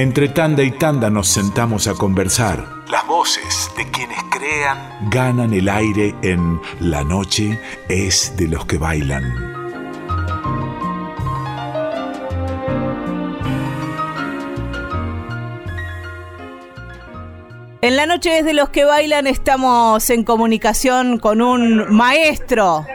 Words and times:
Entre 0.00 0.30
tanda 0.30 0.62
y 0.62 0.70
tanda 0.70 1.10
nos 1.10 1.28
sentamos 1.28 1.86
a 1.86 1.92
conversar. 1.92 2.66
Las 2.90 3.06
voces 3.06 3.70
de 3.76 3.84
quienes 3.90 4.18
crean 4.30 4.78
ganan 5.10 5.52
el 5.52 5.68
aire 5.68 6.14
en 6.22 6.58
La 6.80 7.04
noche 7.04 7.60
es 7.90 8.34
de 8.38 8.48
los 8.48 8.64
que 8.64 8.78
bailan. 8.78 9.24
En 17.82 17.96
la 17.96 18.06
noche 18.06 18.38
es 18.38 18.46
de 18.46 18.54
los 18.54 18.70
que 18.70 18.86
bailan 18.86 19.26
estamos 19.26 20.08
en 20.08 20.24
comunicación 20.24 21.18
con 21.18 21.42
un 21.42 21.94
maestro. 21.94 22.86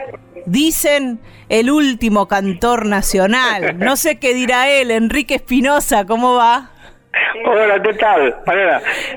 Dicen 0.44 1.20
el 1.48 1.70
último 1.70 2.26
cantor 2.26 2.84
nacional. 2.84 3.78
No 3.78 3.94
sé 3.94 4.18
qué 4.18 4.34
dirá 4.34 4.68
él, 4.68 4.90
Enrique 4.90 5.36
Espinosa, 5.36 6.04
¿cómo 6.04 6.34
va? 6.34 6.72
Hola, 7.44 7.82
¿qué 7.82 7.92
tal? 7.94 8.36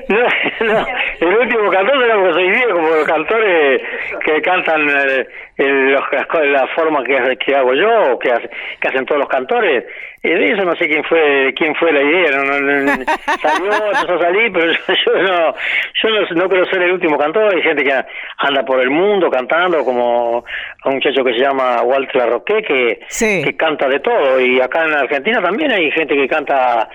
No, 0.08 0.66
no, 0.66 0.86
el 1.20 1.38
último 1.38 1.70
cantor 1.70 2.04
era 2.04 2.14
porque 2.16 2.32
soy 2.34 2.50
viejo, 2.50 2.72
como 2.72 2.88
los 2.88 3.06
cantores 3.06 3.82
que 4.24 4.42
cantan 4.42 4.88
eh, 4.88 5.26
en 5.56 5.92
la 5.92 6.66
forma 6.74 7.04
que, 7.04 7.36
que 7.36 7.54
hago 7.54 7.74
yo, 7.74 8.18
que, 8.18 8.32
que 8.80 8.88
hacen 8.88 9.04
todos 9.06 9.20
los 9.20 9.28
cantores. 9.28 9.84
Y 10.22 10.28
de 10.28 10.52
eso 10.52 10.64
no 10.64 10.76
sé 10.76 10.86
quién 10.86 11.02
fue 11.04 11.52
quién 11.56 11.74
fue 11.76 11.92
la 11.92 12.02
idea. 12.02 12.30
No, 12.36 12.60
no, 12.60 13.04
salió, 13.40 13.72
empezó 13.86 14.14
a 14.14 14.20
salir, 14.20 14.52
pero 14.52 14.72
yo, 14.72 15.12
no, 15.22 15.54
yo 16.02 16.34
no, 16.34 16.48
quiero 16.48 16.64
ser 16.66 16.82
el 16.82 16.92
último 16.92 17.16
cantor. 17.16 17.54
Hay 17.54 17.62
gente 17.62 17.82
que 17.84 18.04
anda 18.38 18.62
por 18.64 18.80
el 18.80 18.90
mundo 18.90 19.30
cantando, 19.30 19.82
como 19.84 20.44
un 20.84 20.94
muchacho 20.94 21.24
que 21.24 21.32
se 21.32 21.40
llama 21.40 21.82
Walter 21.82 22.16
Larroque, 22.16 22.62
que, 22.62 23.00
que 23.18 23.56
canta 23.56 23.88
de 23.88 24.00
todo. 24.00 24.38
Y 24.40 24.60
acá 24.60 24.84
en 24.84 24.92
Argentina 24.92 25.40
también 25.40 25.72
hay 25.72 25.90
gente 25.90 26.14
que 26.14 26.28
canta 26.28 26.88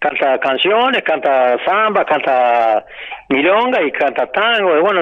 canta 0.00 0.38
canciones, 0.38 1.02
canta 1.02 1.56
samba, 1.64 2.04
canta 2.04 2.84
milonga 3.28 3.82
y 3.82 3.90
canta 3.92 4.30
tango, 4.30 4.76
y 4.76 4.80
bueno, 4.80 5.00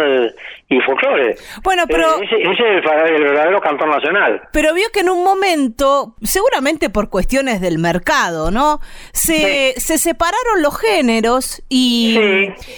y 0.69 0.81
folclore. 0.81 1.37
Bueno, 1.63 1.85
pero... 1.87 2.23
Eh, 2.23 2.25
ese, 2.25 2.79
es 2.79 2.85
el, 3.11 3.25
verdadero 3.25 3.61
cantor 3.61 3.89
nacional. 3.89 4.43
Pero 4.53 4.73
vio 4.73 4.87
que 4.93 5.01
en 5.01 5.11
un 5.11 5.23
momento, 5.23 6.15
seguramente 6.23 6.91
por 6.91 7.11
cuestiones 7.11 7.61
del 7.61 7.79
mercado, 7.79 8.51
¿no? 8.51 8.81
Se, 9.13 9.75
se 9.77 9.99
separaron 9.99 10.63
los 10.63 10.79
géneros 10.79 11.63
y, 11.69 12.19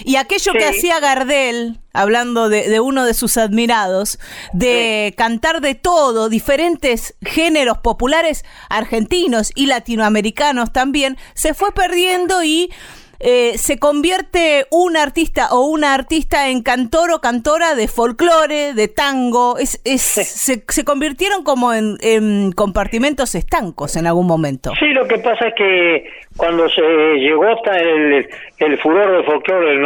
y 0.05 0.17
aquello 0.17 0.53
que 0.53 0.65
hacía 0.65 0.99
Gardel, 1.01 1.79
hablando 1.93 2.49
de, 2.49 2.69
de, 2.69 2.81
uno 2.81 3.05
de 3.05 3.15
sus 3.15 3.37
admirados, 3.37 4.19
de 4.53 5.15
cantar 5.17 5.61
de 5.61 5.75
todo, 5.75 6.29
diferentes 6.29 7.17
géneros 7.23 7.79
populares 7.79 8.45
argentinos 8.69 9.53
y 9.55 9.67
latinoamericanos 9.67 10.73
también, 10.73 11.17
se 11.35 11.55
fue 11.55 11.73
perdiendo 11.73 12.43
y 12.43 12.71
eh, 13.19 13.59
se 13.59 13.79
convierte 13.79 14.67
un 14.71 14.97
artista 14.97 15.49
o 15.51 15.67
una 15.67 15.95
artista 15.95 16.49
en 16.49 16.63
cantor 16.63 17.11
o 17.13 17.21
cantora 17.21 17.75
de 17.75 17.89
folclore, 17.89 18.75
de 18.75 18.89
tango. 18.89 19.59
Es, 19.59 19.81
es 19.85 20.03
se, 20.03 20.63
se, 20.67 20.85
convirtieron 20.85 21.43
como 21.45 21.73
en, 21.73 22.53
compartimentos 22.53 23.35
estancos 23.35 23.97
en 23.97 24.07
algún 24.07 24.27
momento. 24.27 24.73
Sí, 24.79 24.87
lo 24.89 25.07
que 25.07 25.19
pasa 25.19 25.49
es 25.49 25.55
que 25.55 26.11
cuando 26.37 26.69
se 26.69 26.83
llegó 27.19 27.45
hasta 27.49 27.79
el, 27.79 28.29
el 28.59 28.79
furor 28.79 29.13
del 29.13 29.25
folclore 29.25 29.71
del 29.71 29.81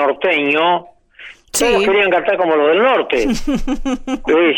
norteño, 1.53 1.73
todos 1.73 1.84
querían 1.84 2.11
cantar 2.11 2.37
como 2.37 2.56
los 2.56 2.69
del 2.69 2.83
norte. 2.83 3.19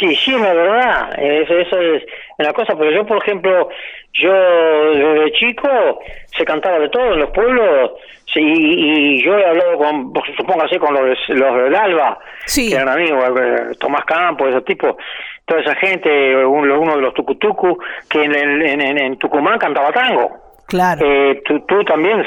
sí, 0.00 0.16
sí, 0.16 0.32
la 0.32 0.52
verdad. 0.52 1.14
Eso, 1.18 1.54
eso 1.58 1.80
es 1.80 2.02
una 2.38 2.52
cosa, 2.52 2.74
porque 2.74 2.94
yo, 2.94 3.06
por 3.06 3.18
ejemplo, 3.18 3.68
yo 4.14 4.32
desde 4.32 5.32
chico 5.32 6.00
se 6.36 6.44
cantaba 6.44 6.78
de 6.78 6.88
todo 6.88 7.14
en 7.14 7.20
los 7.20 7.30
pueblos 7.30 7.92
sí, 8.32 8.40
y 8.40 9.24
yo 9.24 9.38
he 9.38 9.46
hablado 9.46 9.78
con, 9.78 10.12
supongo 10.36 10.62
así, 10.62 10.78
con 10.78 10.94
los, 10.94 11.18
los 11.28 11.56
del 11.64 11.74
Alba, 11.74 12.18
que 12.54 12.72
eran 12.72 12.88
amigos, 12.88 13.24
eh, 13.40 13.74
Tomás 13.78 14.04
Campos, 14.04 14.48
ese 14.48 14.62
tipo, 14.62 14.96
toda 15.44 15.60
esa 15.60 15.74
gente, 15.76 16.44
uno, 16.44 16.80
uno 16.80 16.96
de 16.96 17.02
los 17.02 17.14
tucutucu, 17.14 17.78
que 18.08 18.24
en, 18.24 18.34
en, 18.34 18.80
en, 18.80 18.98
en 18.98 19.16
Tucumán 19.18 19.58
cantaba 19.58 19.92
tango. 19.92 20.41
Claro. 20.72 21.04
Eh, 21.04 21.42
tú, 21.44 21.84
también 21.84 22.24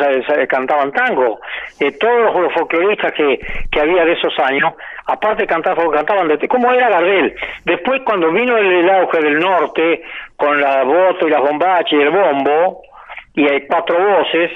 cantaban 0.47 0.91
tango. 0.91 1.39
Eh, 1.79 1.91
todos 1.93 2.39
los 2.39 2.53
folcloristas 2.53 3.11
que, 3.13 3.39
que 3.71 3.81
había 3.81 4.05
de 4.05 4.11
esos 4.11 4.37
años, 4.37 4.75
aparte 5.07 5.41
de 5.41 5.47
cantar, 5.47 5.75
cantaban 5.91 6.27
de... 6.27 6.47
¿Cómo 6.47 6.71
era 6.71 6.89
Gardel? 6.89 7.33
Después 7.63 8.03
cuando 8.05 8.31
vino 8.31 8.55
el, 8.55 8.87
auge 8.87 9.19
del 9.19 9.39
norte, 9.39 10.03
con 10.37 10.61
la 10.61 10.83
voto 10.83 11.27
y 11.27 11.31
las 11.31 11.41
bombachas 11.41 11.91
y 11.93 11.95
el 11.95 12.11
bombo, 12.11 12.83
y 13.33 13.49
hay 13.49 13.65
cuatro 13.65 13.97
voces, 13.97 14.51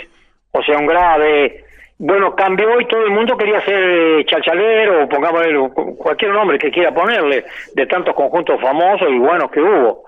o 0.52 0.62
sea, 0.62 0.78
un 0.78 0.86
grave... 0.86 1.64
Bueno, 1.98 2.34
cambió 2.34 2.80
y 2.80 2.86
todo 2.86 3.04
el 3.04 3.12
mundo 3.12 3.36
quería 3.36 3.60
ser 3.66 3.76
eh, 3.76 4.26
chalchalero, 4.26 5.10
pongámosle 5.10 5.70
cualquier 5.98 6.32
nombre 6.32 6.60
que 6.60 6.72
quiera 6.72 6.94
ponerle, 6.94 7.44
de 7.74 7.86
tantos 7.88 8.14
conjuntos 8.14 8.62
famosos 8.62 9.10
y 9.10 9.18
buenos 9.18 9.50
que 9.50 9.60
hubo. 9.60 10.04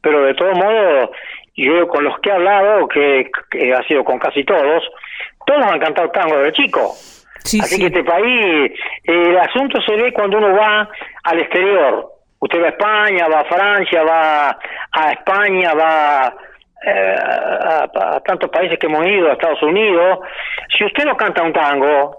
Pero 0.00 0.22
de 0.24 0.34
todos 0.34 0.56
modos, 0.56 1.10
yo 1.64 1.88
con 1.88 2.04
los 2.04 2.18
que 2.20 2.30
he 2.30 2.32
hablado, 2.32 2.88
que, 2.88 3.30
ha 3.76 3.82
sido 3.84 4.04
con 4.04 4.18
casi 4.18 4.44
todos, 4.44 4.84
todos 5.46 5.66
han 5.66 5.80
cantado 5.80 6.10
tango 6.10 6.38
de 6.38 6.52
chico. 6.52 6.92
Así 7.44 7.78
que 7.78 7.86
este 7.86 8.04
país, 8.04 8.72
el 9.04 9.38
asunto 9.38 9.80
se 9.82 9.96
ve 9.96 10.12
cuando 10.12 10.38
uno 10.38 10.54
va 10.54 10.88
al 11.24 11.40
exterior. 11.40 12.12
Usted 12.40 12.60
va 12.60 12.66
a 12.66 12.70
España, 12.70 13.28
va 13.28 13.40
a 13.40 13.44
Francia, 13.44 14.02
va 14.02 14.58
a 14.92 15.12
España, 15.12 15.72
va 15.74 16.34
eh, 16.84 17.16
a, 17.18 18.20
tantos 18.24 18.50
países 18.50 18.78
que 18.78 18.86
hemos 18.86 19.04
ido, 19.06 19.30
a 19.30 19.32
Estados 19.32 19.62
Unidos. 19.62 20.20
Si 20.76 20.84
usted 20.84 21.04
no 21.04 21.16
canta 21.16 21.42
un 21.42 21.52
tango, 21.52 22.18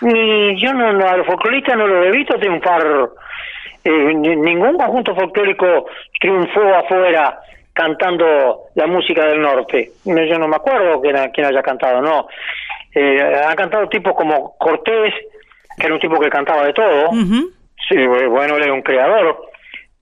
ni 0.00 0.60
yo 0.60 0.72
no, 0.72 0.92
no 0.92 1.06
a 1.06 1.16
los 1.16 1.26
folcloristas 1.26 1.76
no 1.76 1.86
lo 1.86 2.04
he 2.04 2.10
visto 2.10 2.38
triunfar. 2.38 3.10
Eh, 3.84 4.14
ningún 4.14 4.76
conjunto 4.76 5.14
folclórico 5.14 5.86
triunfó 6.20 6.74
afuera 6.74 7.40
cantando 7.80 8.64
la 8.74 8.86
música 8.86 9.24
del 9.24 9.40
norte. 9.40 9.90
Yo 10.04 10.38
no 10.38 10.48
me 10.48 10.56
acuerdo 10.56 11.00
quién, 11.00 11.16
quién 11.32 11.46
haya 11.46 11.62
cantado, 11.62 12.02
no. 12.02 12.28
Eh, 12.94 13.42
han 13.46 13.56
cantado 13.56 13.88
tipos 13.88 14.12
como 14.14 14.54
Cortés, 14.58 15.14
que 15.78 15.86
era 15.86 15.94
un 15.94 16.00
tipo 16.00 16.20
que 16.20 16.28
cantaba 16.28 16.64
de 16.66 16.74
todo. 16.74 17.10
Sí, 17.88 17.96
bueno, 18.06 18.56
él 18.56 18.64
era 18.64 18.74
un 18.74 18.82
creador. 18.82 19.48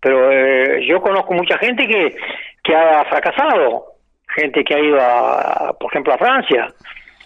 Pero 0.00 0.32
eh, 0.32 0.86
yo 0.86 1.00
conozco 1.00 1.34
mucha 1.34 1.56
gente 1.58 1.86
que, 1.86 2.16
que 2.64 2.74
ha 2.74 3.04
fracasado. 3.04 3.84
Gente 4.34 4.64
que 4.64 4.74
ha 4.74 4.80
ido, 4.80 4.98
a, 5.00 5.76
por 5.78 5.92
ejemplo, 5.92 6.14
a 6.14 6.18
Francia. 6.18 6.66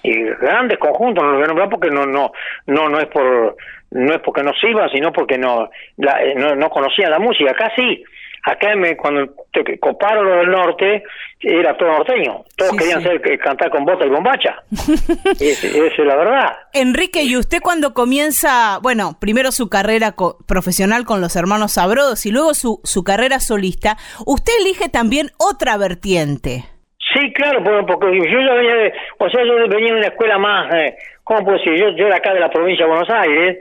Y 0.03 0.23
grandes 0.41 0.79
conjuntos, 0.79 1.25
no 1.25 1.31
los 1.31 1.37
voy 1.39 1.45
a 1.45 1.49
nombrar 1.49 1.69
porque 1.71 1.91
no, 1.91 2.05
no, 2.05 2.33
no, 2.67 2.89
no 2.91 2.99
es 2.99 3.07
por 3.07 3.57
no 3.93 4.15
es 4.15 4.21
porque 4.21 4.43
no 4.43 4.53
sirvan, 4.55 4.89
sino 4.91 5.13
porque 5.13 5.37
no, 5.37 5.65
eh, 5.65 6.35
no, 6.37 6.55
no 6.55 6.71
conocían 6.71 7.11
la 7.11 7.19
música. 7.19 7.53
Acá 7.53 7.71
sí, 7.77 8.03
Acá 8.45 8.75
me, 8.75 8.97
cuando 8.97 9.33
te 9.53 9.79
coparon 9.79 10.29
lo 10.29 10.37
del 10.39 10.51
norte, 10.51 11.05
era 11.41 11.77
todo 11.77 11.91
norteño. 11.91 12.45
Todos 12.57 12.77
querían 12.77 13.01
Ser, 13.01 13.21
eh, 13.25 13.39
cantar 13.39 13.71
con 13.71 13.85
bota 13.85 14.05
y 14.05 14.09
bombacha. 14.09 14.57
Esa 15.41 15.69
es 15.69 15.99
la 15.99 16.17
verdad. 16.17 16.57
Enrique, 16.73 17.23
¿y 17.23 17.37
usted 17.37 17.61
cuando 17.63 17.95
comienza, 17.95 18.81
bueno, 18.83 19.17
primero 19.21 19.53
su 19.53 19.69
carrera 19.69 20.15
profesional 20.49 21.05
con 21.05 21.21
los 21.21 21.37
hermanos 21.37 21.75
Sabrodos 21.75 22.27
y 22.27 22.33
luego 22.33 22.55
su, 22.55 22.81
su 22.83 23.05
carrera 23.05 23.39
solista, 23.39 23.97
usted 24.27 24.53
elige 24.61 24.89
también 24.89 25.29
otra 25.39 25.77
vertiente? 25.77 26.65
Sí, 27.15 27.33
claro, 27.35 27.63
porque 27.87 28.07
yo 28.29 28.41
ya 28.41 28.55
venía 28.55 28.75
de, 28.75 28.93
o 29.19 29.31
sea, 29.31 29.45
yo 29.45 29.55
venía 29.69 29.93
de 29.93 29.99
una 29.99 30.09
escuela 30.09 30.39
más, 30.39 30.75
eh, 30.75 30.97
¿cómo 31.23 31.45
puedo 31.45 31.59
decir? 31.59 31.75
Yo, 31.79 31.91
yo 31.91 32.07
era 32.07 32.17
acá 32.17 32.35
de 32.35 32.41
la 32.41 32.51
provincia 32.51 32.87
de 32.87 32.91
Buenos 32.91 33.11
Aires, 33.11 33.59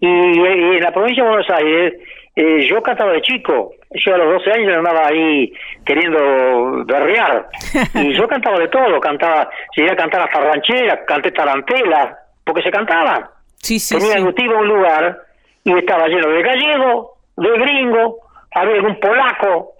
y, 0.00 0.06
y 0.06 0.76
en 0.76 0.80
la 0.80 0.92
provincia 0.92 1.22
de 1.22 1.28
Buenos 1.28 1.50
Aires 1.50 1.94
eh, 2.34 2.66
yo 2.68 2.82
cantaba 2.82 3.12
de 3.12 3.20
chico, 3.20 3.72
yo 3.94 4.14
a 4.14 4.18
los 4.18 4.44
12 4.44 4.52
años 4.52 4.76
andaba 4.76 5.06
ahí 5.08 5.52
queriendo 5.84 6.84
berrear, 6.84 7.48
y 7.94 8.14
yo 8.14 8.26
cantaba 8.28 8.58
de 8.58 8.68
todo, 8.68 9.00
cantaba, 9.00 9.48
llegué 9.76 9.90
a 9.92 9.96
cantar 9.96 10.22
hasta 10.22 10.40
ranchera, 10.40 11.04
canté 11.04 11.30
tarantela, 11.32 12.18
porque 12.44 12.62
se 12.62 12.70
cantaban. 12.70 13.26
Sí, 13.56 13.78
sí, 13.78 13.96
Tenía 13.98 14.14
sí. 14.14 14.48
un 14.48 14.68
lugar 14.68 15.18
y 15.64 15.72
estaba 15.78 16.08
lleno 16.08 16.28
de 16.28 16.42
gallego, 16.42 17.16
de 17.36 17.50
gringo, 17.50 18.18
había 18.52 18.74
algún 18.74 18.98
polaco, 19.00 19.72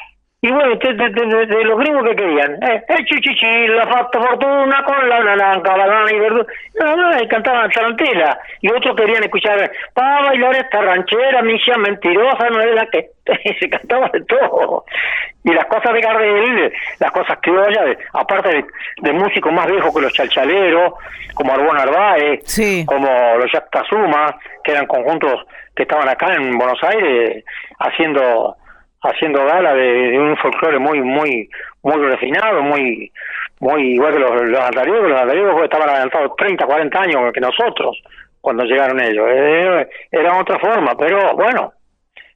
y 0.44 0.50
bueno, 0.50 0.74
de, 0.74 1.46
de, 1.46 1.64
los 1.64 1.78
gringos 1.78 2.02
que 2.02 2.16
querían, 2.16 2.60
eh, 2.64 2.82
el 2.88 3.04
chichichi, 3.04 3.68
la 3.68 3.86
fortuna 3.86 4.82
con 4.82 5.08
la 5.08 5.20
naranja, 5.20 5.76
la 5.76 6.12
y 6.12 6.18
verdura. 6.18 6.46
No, 6.80 6.96
no, 6.96 7.28
cantaban 7.28 7.70
tarantela. 7.70 8.36
Y 8.60 8.68
otros 8.72 8.96
querían 8.96 9.22
escuchar, 9.22 9.70
para 9.94 10.22
bailar 10.22 10.56
esta 10.56 10.80
ranchera, 10.80 11.42
misia 11.42 11.76
mentirosa, 11.78 12.50
no 12.50 12.60
es 12.60 12.74
la 12.74 12.86
que. 12.86 13.10
se 13.60 13.70
cantaba 13.70 14.08
de 14.12 14.20
todo. 14.22 14.84
Y 15.44 15.52
las 15.52 15.66
cosas 15.66 15.92
de 15.92 16.00
Gardel, 16.00 16.72
las 16.98 17.12
cosas 17.12 17.38
criollas, 17.40 17.96
aparte 18.12 18.64
de, 19.00 19.12
músicos 19.12 19.52
más 19.52 19.66
viejos 19.70 19.94
que 19.94 20.02
los 20.02 20.12
chalchaleros, 20.12 20.94
como 21.34 21.52
Arbón 21.52 21.78
Arbaez, 21.78 22.40
como 22.86 23.08
los 23.38 23.52
Jack 23.52 23.70
Tazuma, 23.70 24.36
que 24.64 24.72
eran 24.72 24.86
conjuntos 24.86 25.46
que 25.76 25.84
estaban 25.84 26.08
acá 26.08 26.34
en 26.34 26.58
Buenos 26.58 26.82
Aires 26.82 27.44
haciendo 27.78 28.56
haciendo 29.02 29.44
gala 29.44 29.74
de, 29.74 30.18
un 30.18 30.36
folclore 30.36 30.78
muy 30.78 31.00
muy 31.00 31.48
muy 31.82 32.06
refinado, 32.06 32.62
muy 32.62 33.12
muy 33.60 33.94
igual 33.94 34.14
que 34.14 34.20
los, 34.20 34.30
los 34.30 34.50
los 34.50 34.60
andariegos 34.60 35.62
estaban 35.64 35.88
adelantados 35.88 36.36
30, 36.36 36.66
40 36.66 37.00
años 37.00 37.32
que 37.32 37.40
nosotros 37.40 38.00
cuando 38.40 38.64
llegaron 38.64 39.00
ellos. 39.00 39.26
Eh, 39.30 39.88
era 40.10 40.38
otra 40.38 40.58
forma, 40.58 40.94
pero 40.98 41.34
bueno, 41.34 41.72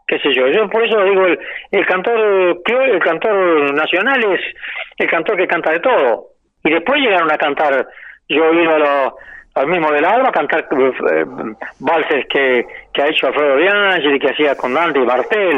qué 0.07 0.19
sé 0.21 0.33
yo. 0.33 0.47
Yo 0.49 0.71
por 0.71 0.83
eso 0.83 1.03
digo, 1.05 1.27
el, 1.27 1.39
el 1.73 1.87
cantor 1.87 2.63
el 2.65 2.99
cantor 3.01 3.75
nacional 3.75 4.25
es 4.33 4.41
el 4.99 5.11
cantor 5.11 5.37
que 5.37 5.47
canta 5.47 5.73
de 5.73 5.81
todo. 5.81 6.29
Y 6.65 6.71
después 6.71 7.01
llegaron 7.01 7.31
a 7.31 7.39
cantar, 7.39 7.87
yo 8.29 8.45
he 8.45 8.69
a 8.69 8.79
los 8.79 9.12
al 9.56 9.67
mismo 9.69 9.91
del 9.91 10.05
Alba 10.05 10.29
a 10.29 10.32
cantar 10.32 10.69
eh, 10.70 11.25
valses 11.79 12.26
que, 12.29 12.67
que 12.93 13.03
ha 13.03 13.08
hecho 13.08 13.26
Alfredo 13.26 13.56
de 13.56 13.69
Angeli, 13.69 14.19
que 14.19 14.31
hacía 14.31 14.55
con 14.55 14.75
Dante 14.75 15.00
y 15.00 15.03
Martel, 15.03 15.56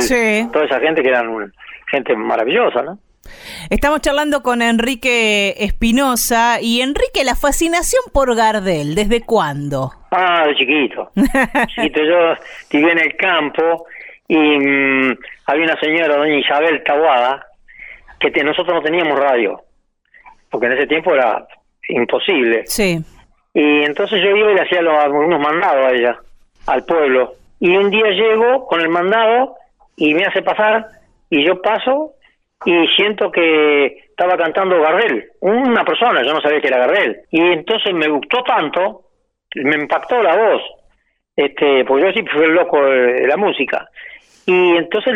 toda 0.52 0.64
esa 0.64 0.78
gente 0.78 1.02
que 1.02 1.08
eran 1.08 1.52
gente 1.90 2.14
maravillosa, 2.14 2.82
¿no? 2.82 2.98
Estamos 3.68 4.00
charlando 4.00 4.42
con 4.42 4.62
Enrique 4.62 5.54
Espinosa 5.58 6.60
y 6.62 6.80
Enrique, 6.80 7.24
la 7.24 7.34
fascinación 7.34 8.02
por 8.12 8.34
Gardel, 8.36 8.94
¿desde 8.94 9.20
cuándo? 9.20 9.90
Ah, 10.12 10.46
de 10.46 10.54
chiquito. 10.54 11.10
chiquito, 11.66 12.00
yo 12.00 12.34
viví 12.70 12.90
en 12.90 12.98
el 13.00 13.16
campo 13.16 13.86
y 14.28 14.38
mm, 14.38 15.18
había 15.46 15.64
una 15.64 15.80
señora, 15.80 16.16
doña 16.16 16.38
Isabel 16.38 16.82
Tabuada, 16.84 17.44
que 18.20 18.30
nosotros 18.44 18.76
no 18.76 18.82
teníamos 18.82 19.18
radio, 19.18 19.60
porque 20.50 20.66
en 20.66 20.72
ese 20.74 20.86
tiempo 20.86 21.12
era 21.14 21.46
imposible. 21.88 22.62
Sí. 22.66 23.02
Y 23.58 23.82
entonces 23.82 24.22
yo 24.22 24.36
iba 24.36 24.52
y 24.52 24.54
le 24.54 24.62
hacía 24.62 24.80
los, 24.82 25.40
mandados 25.40 25.90
a 25.90 25.92
ella, 25.92 26.16
al 26.68 26.84
pueblo. 26.84 27.32
Y 27.58 27.76
un 27.76 27.90
día 27.90 28.08
llego 28.10 28.68
con 28.68 28.80
el 28.80 28.88
mandado 28.88 29.56
y 29.96 30.14
me 30.14 30.24
hace 30.24 30.42
pasar 30.42 30.86
y 31.28 31.44
yo 31.44 31.60
paso 31.60 32.12
y 32.64 32.86
siento 32.94 33.32
que 33.32 33.86
estaba 34.10 34.36
cantando 34.36 34.80
Gardel, 34.80 35.24
una 35.40 35.84
persona, 35.84 36.22
yo 36.22 36.34
no 36.34 36.40
sabía 36.40 36.60
que 36.60 36.68
era 36.68 36.86
Gardel. 36.86 37.22
Y 37.32 37.40
entonces 37.40 37.92
me 37.94 38.06
gustó 38.06 38.44
tanto, 38.44 39.06
me 39.56 39.74
impactó 39.74 40.22
la 40.22 40.36
voz, 40.36 40.62
este, 41.34 41.84
porque 41.84 42.04
yo 42.06 42.12
siempre 42.12 42.34
fui 42.34 42.46
loco 42.46 42.80
de, 42.80 43.26
la 43.26 43.36
música. 43.36 43.88
Y 44.46 44.76
entonces 44.76 45.14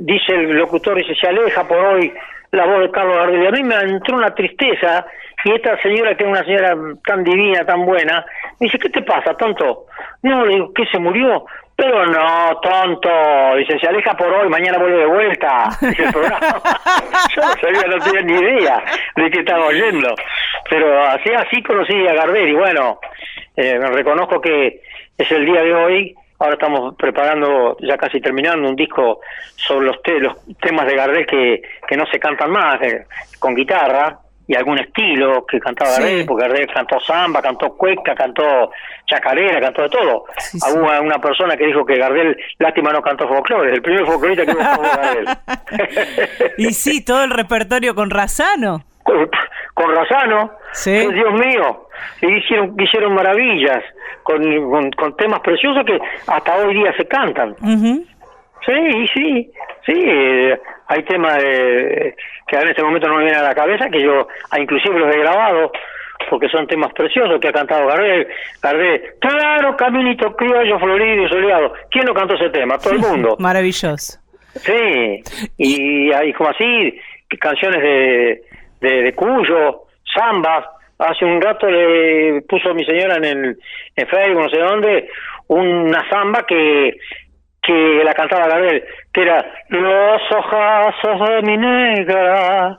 dice 0.00 0.34
el 0.34 0.58
locutor, 0.58 0.98
dice, 0.98 1.14
se 1.14 1.26
aleja 1.26 1.66
por 1.66 1.78
hoy 1.78 2.12
la 2.50 2.66
voz 2.66 2.80
de 2.80 2.90
Carlos 2.90 3.16
Gardel. 3.16 3.42
Y 3.42 3.46
a 3.46 3.50
mí 3.50 3.62
me 3.62 3.76
entró 3.76 4.16
una 4.16 4.34
tristeza, 4.34 5.06
y 5.44 5.52
esta 5.52 5.80
señora, 5.82 6.16
que 6.16 6.24
es 6.24 6.30
una 6.30 6.44
señora 6.44 6.76
tan 7.04 7.24
divina, 7.24 7.64
tan 7.64 7.84
buena, 7.84 8.24
me 8.60 8.66
dice, 8.66 8.78
¿qué 8.78 8.88
te 8.90 9.02
pasa, 9.02 9.34
tonto? 9.34 9.86
No, 10.22 10.44
le 10.46 10.54
digo, 10.54 10.72
¿qué 10.72 10.86
se 10.86 10.98
murió? 10.98 11.44
Pero 11.74 12.06
no, 12.06 12.60
tonto, 12.60 13.10
dice, 13.56 13.78
se 13.78 13.88
aleja 13.88 14.14
por 14.16 14.28
hoy, 14.28 14.48
mañana 14.48 14.78
vuelve 14.78 14.98
de 14.98 15.06
vuelta. 15.06 15.68
Dice. 15.80 16.04
Yo 16.12 17.42
no 17.42 17.52
sabía, 17.60 17.98
tenía 18.04 18.20
ni 18.22 18.32
idea 18.34 18.84
de 19.16 19.30
qué 19.30 19.40
estaba 19.40 19.66
oyendo. 19.66 20.14
Pero 20.70 21.04
así, 21.06 21.30
así 21.32 21.62
conocí 21.62 22.06
a 22.06 22.14
Gardel 22.14 22.50
y 22.50 22.54
bueno, 22.54 23.00
eh, 23.56 23.78
reconozco 23.78 24.40
que 24.40 24.82
es 25.18 25.32
el 25.32 25.44
día 25.44 25.62
de 25.62 25.74
hoy. 25.74 26.14
Ahora 26.38 26.54
estamos 26.54 26.94
preparando, 26.96 27.76
ya 27.80 27.96
casi 27.96 28.20
terminando, 28.20 28.68
un 28.68 28.76
disco 28.76 29.20
sobre 29.56 29.86
los, 29.86 29.96
los 30.20 30.58
temas 30.58 30.86
de 30.86 30.96
Gardel 30.96 31.26
que, 31.26 31.62
que 31.86 31.96
no 31.96 32.04
se 32.06 32.18
cantan 32.18 32.50
más, 32.50 32.80
eh, 32.82 33.06
con 33.38 33.54
guitarra, 33.54 34.18
y 34.46 34.56
algún 34.56 34.78
estilo 34.78 35.46
que 35.46 35.60
cantaba 35.60 35.92
Gardel, 35.92 36.26
porque 36.26 36.46
Gardel 36.46 36.66
cantó 36.72 37.00
samba, 37.00 37.40
cantó 37.40 37.76
cueca, 37.76 38.14
cantó 38.14 38.70
chacarera, 39.06 39.60
cantó 39.60 39.82
de 39.82 39.88
todo. 39.88 40.24
Hubo 40.74 41.00
una 41.00 41.18
persona 41.18 41.56
que 41.56 41.66
dijo 41.66 41.84
que 41.84 41.96
Gardel, 41.96 42.36
lástima, 42.58 42.92
no 42.92 43.02
cantó 43.02 43.28
folclore, 43.28 43.72
el 43.72 43.82
primer 43.82 44.04
folclorista 44.06 44.44
que 44.44 44.52
hubo 44.52 44.62
fue 44.62 44.88
Gardel. 44.88 45.26
y 46.58 46.72
sí, 46.72 47.04
todo 47.04 47.22
el 47.24 47.30
repertorio 47.30 47.94
con 47.94 48.10
Razano. 48.10 48.84
Con, 49.02 49.28
con 49.74 49.94
Razano, 49.94 50.52
Dios 50.84 51.32
mío, 51.34 51.88
hicieron, 52.20 52.74
hicieron 52.78 53.14
maravillas, 53.14 53.82
con, 54.22 54.90
con, 54.92 55.16
temas 55.16 55.40
preciosos 55.40 55.84
que 55.84 55.98
hasta 56.26 56.56
hoy 56.56 56.74
día 56.74 56.92
se 56.96 57.06
cantan. 57.06 57.56
Sí, 58.64 59.06
sí, 59.14 59.50
sí, 59.86 60.04
eh, 60.06 60.58
hay 60.86 61.02
temas 61.04 61.36
de, 61.42 62.14
que 62.46 62.56
en 62.56 62.68
este 62.68 62.82
momento 62.82 63.08
no 63.08 63.16
me 63.16 63.24
vienen 63.24 63.40
a 63.40 63.48
la 63.48 63.54
cabeza, 63.54 63.88
que 63.90 64.02
yo 64.02 64.28
ah, 64.50 64.60
inclusive 64.60 64.98
los 64.98 65.14
he 65.14 65.18
grabado, 65.18 65.72
porque 66.30 66.48
son 66.48 66.66
temas 66.66 66.92
preciosos 66.92 67.40
que 67.40 67.48
ha 67.48 67.52
cantado 67.52 67.86
Gardel. 67.88 68.28
Gardel, 68.62 69.02
claro, 69.20 69.76
caminito 69.76 70.36
criollo, 70.36 70.78
florido 70.78 71.24
y 71.24 71.28
soleado. 71.28 71.72
¿Quién 71.90 72.04
no 72.04 72.14
cantó 72.14 72.34
ese 72.34 72.50
tema? 72.50 72.78
Todo 72.78 72.94
el 72.94 73.00
mundo. 73.10 73.36
Maravilloso. 73.38 74.20
Sí, 74.54 75.22
y 75.56 76.12
hay 76.12 76.32
como 76.34 76.50
así, 76.50 77.00
canciones 77.40 77.82
de, 77.82 78.42
de, 78.80 79.02
de 79.02 79.12
Cuyo, 79.14 79.84
zambas. 80.14 80.66
Hace 80.98 81.24
un 81.24 81.40
rato 81.40 81.68
le 81.68 82.42
puso 82.42 82.72
mi 82.74 82.84
señora 82.84 83.16
en, 83.16 83.24
el, 83.24 83.58
en 83.96 84.06
Facebook, 84.06 84.42
no 84.42 84.48
sé 84.50 84.58
dónde, 84.58 85.08
una 85.48 86.08
zamba 86.08 86.44
que 86.46 86.96
que 87.62 88.02
la 88.04 88.12
cantaba 88.12 88.48
Gabriel, 88.48 88.84
que 89.12 89.22
era 89.22 89.44
Los 89.68 90.32
ojazos 90.32 91.28
de 91.28 91.42
mi 91.42 91.56
negra 91.56 92.76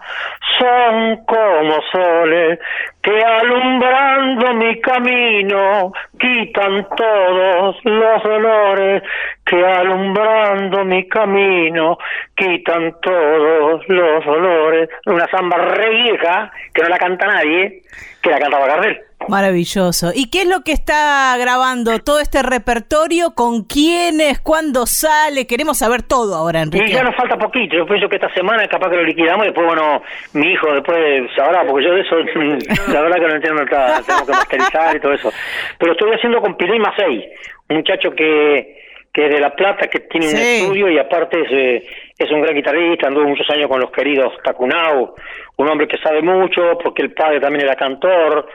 son 0.59 1.25
como 1.25 1.81
soles 1.91 2.59
que 3.03 3.21
alumbrando 3.21 4.53
mi 4.53 4.79
camino 4.79 5.91
quitan 6.17 6.87
todos 6.95 7.75
los 7.83 8.23
dolores, 8.23 9.03
que 9.45 9.65
alumbrando 9.65 10.85
mi 10.85 11.05
camino 11.09 11.97
quitan 12.33 12.95
todos 13.01 13.81
los 13.89 14.25
dolores. 14.25 14.89
Una 15.05 15.27
samba 15.29 15.57
re 15.57 15.89
vieja 15.89 16.49
que 16.73 16.81
no 16.81 16.87
la 16.87 16.97
canta 16.97 17.27
nadie, 17.27 17.81
que 18.21 18.29
la 18.29 18.39
cantaba 18.39 18.67
Gardel. 18.67 19.01
Maravilloso. 19.27 20.11
¿Y 20.13 20.29
qué 20.29 20.41
es 20.41 20.47
lo 20.47 20.61
que 20.61 20.71
está 20.71 21.35
grabando 21.37 21.97
todo 21.99 22.19
este 22.19 22.43
repertorio? 22.43 23.35
¿Con 23.35 23.63
quiénes? 23.63 24.39
¿Cuándo 24.39 24.85
sale? 24.85 25.47
Queremos 25.47 25.77
saber 25.77 26.03
todo 26.03 26.35
ahora, 26.35 26.61
Enrique. 26.61 26.89
Y 26.89 26.93
ya 26.93 27.03
nos 27.03 27.15
falta 27.15 27.37
poquito. 27.37 27.75
Yo 27.77 27.85
pienso 27.85 28.09
que 28.09 28.15
esta 28.15 28.33
semana 28.33 28.67
capaz 28.67 28.89
que 28.89 28.97
lo 28.97 29.03
liquidamos 29.03 29.45
y 29.45 29.49
después, 29.49 29.65
bueno, 29.65 30.01
mi 30.33 30.47
hijo 30.51 30.73
después 30.73 31.29
sabrá, 31.35 31.65
porque 31.65 31.85
yo 31.85 31.93
de 31.93 32.01
eso, 32.01 32.15
la 32.93 33.01
verdad 33.01 33.17
que 33.17 33.27
no 33.27 33.35
entiendo 33.35 33.65
nada. 33.65 34.01
Tengo 34.07 34.25
que 34.25 34.31
masterizar 34.31 34.95
y 34.95 34.99
todo 34.99 35.13
eso. 35.13 35.31
Pero 35.77 35.91
estoy 35.91 36.11
haciendo 36.11 36.41
con 36.41 36.55
Pilín 36.55 36.81
Macei, 36.81 37.29
un 37.69 37.77
muchacho 37.77 38.11
que 38.11 38.83
que 39.13 39.27
es 39.27 39.31
de 39.31 39.39
La 39.39 39.51
Plata, 39.51 39.87
que 39.87 39.99
tiene 39.99 40.27
un 40.27 40.35
estudio 40.35 40.89
y 40.89 40.97
aparte 40.97 41.39
es, 41.41 41.51
eh, 41.51 41.87
es 42.17 42.31
un 42.31 42.41
gran 42.41 42.55
guitarrista, 42.55 43.07
anduvo 43.07 43.27
muchos 43.27 43.47
años 43.51 43.69
con 43.69 43.79
los 43.79 43.91
queridos 43.91 44.33
Takunau, 44.43 45.13
un 45.55 45.67
hombre 45.69 45.87
que 45.87 45.99
sabe 45.99 46.23
mucho, 46.23 46.79
porque 46.81 47.03
el 47.03 47.13
padre 47.13 47.39
también 47.39 47.65
era 47.65 47.75
cantor, 47.75 48.47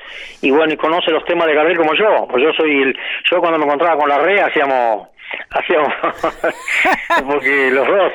y 0.43 0.51
bueno, 0.51 0.73
y 0.73 0.77
conoce 0.77 1.13
los 1.13 1.25
temas 1.25 1.47
de 1.47 1.55
Gardel 1.55 1.77
como 1.77 1.95
yo, 1.95 2.27
pues 2.29 2.43
yo 2.43 2.53
soy 2.55 2.83
el, 2.83 2.99
yo 3.31 3.39
cuando 3.39 3.57
me 3.57 3.67
encontraba 3.67 3.97
con 3.97 4.09
la 4.09 4.19
REA 4.19 4.47
hacíamos, 4.47 5.07
hacíamos, 5.51 5.93
porque 7.27 7.71
los 7.71 7.87
dos 7.87 8.13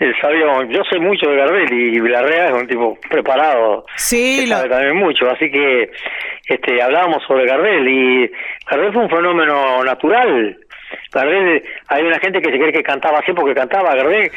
eh, 0.00 0.12
sabíamos, 0.20 0.66
yo 0.68 0.82
sé 0.84 0.98
mucho 0.98 1.28
de 1.30 1.36
Gardel 1.36 1.72
y 1.72 2.00
la 2.00 2.22
REA 2.22 2.46
es 2.46 2.52
un 2.52 2.66
tipo 2.66 2.98
preparado, 3.08 3.84
sí, 3.96 4.46
sabe 4.46 4.68
también 4.68 4.96
mucho, 4.96 5.28
así 5.30 5.50
que 5.50 5.90
este 6.46 6.82
hablábamos 6.82 7.22
sobre 7.26 7.46
Gardel 7.46 7.88
y 7.88 8.30
Gardel 8.68 8.92
fue 8.92 9.02
un 9.02 9.10
fenómeno 9.10 9.84
natural, 9.84 10.56
Gardel, 11.12 11.62
hay 11.88 12.02
una 12.04 12.18
gente 12.18 12.40
que 12.40 12.50
se 12.50 12.58
cree 12.58 12.72
que 12.72 12.82
cantaba 12.82 13.18
así 13.18 13.32
porque 13.32 13.54
cantaba. 13.54 13.94
Gardel, 13.94 14.30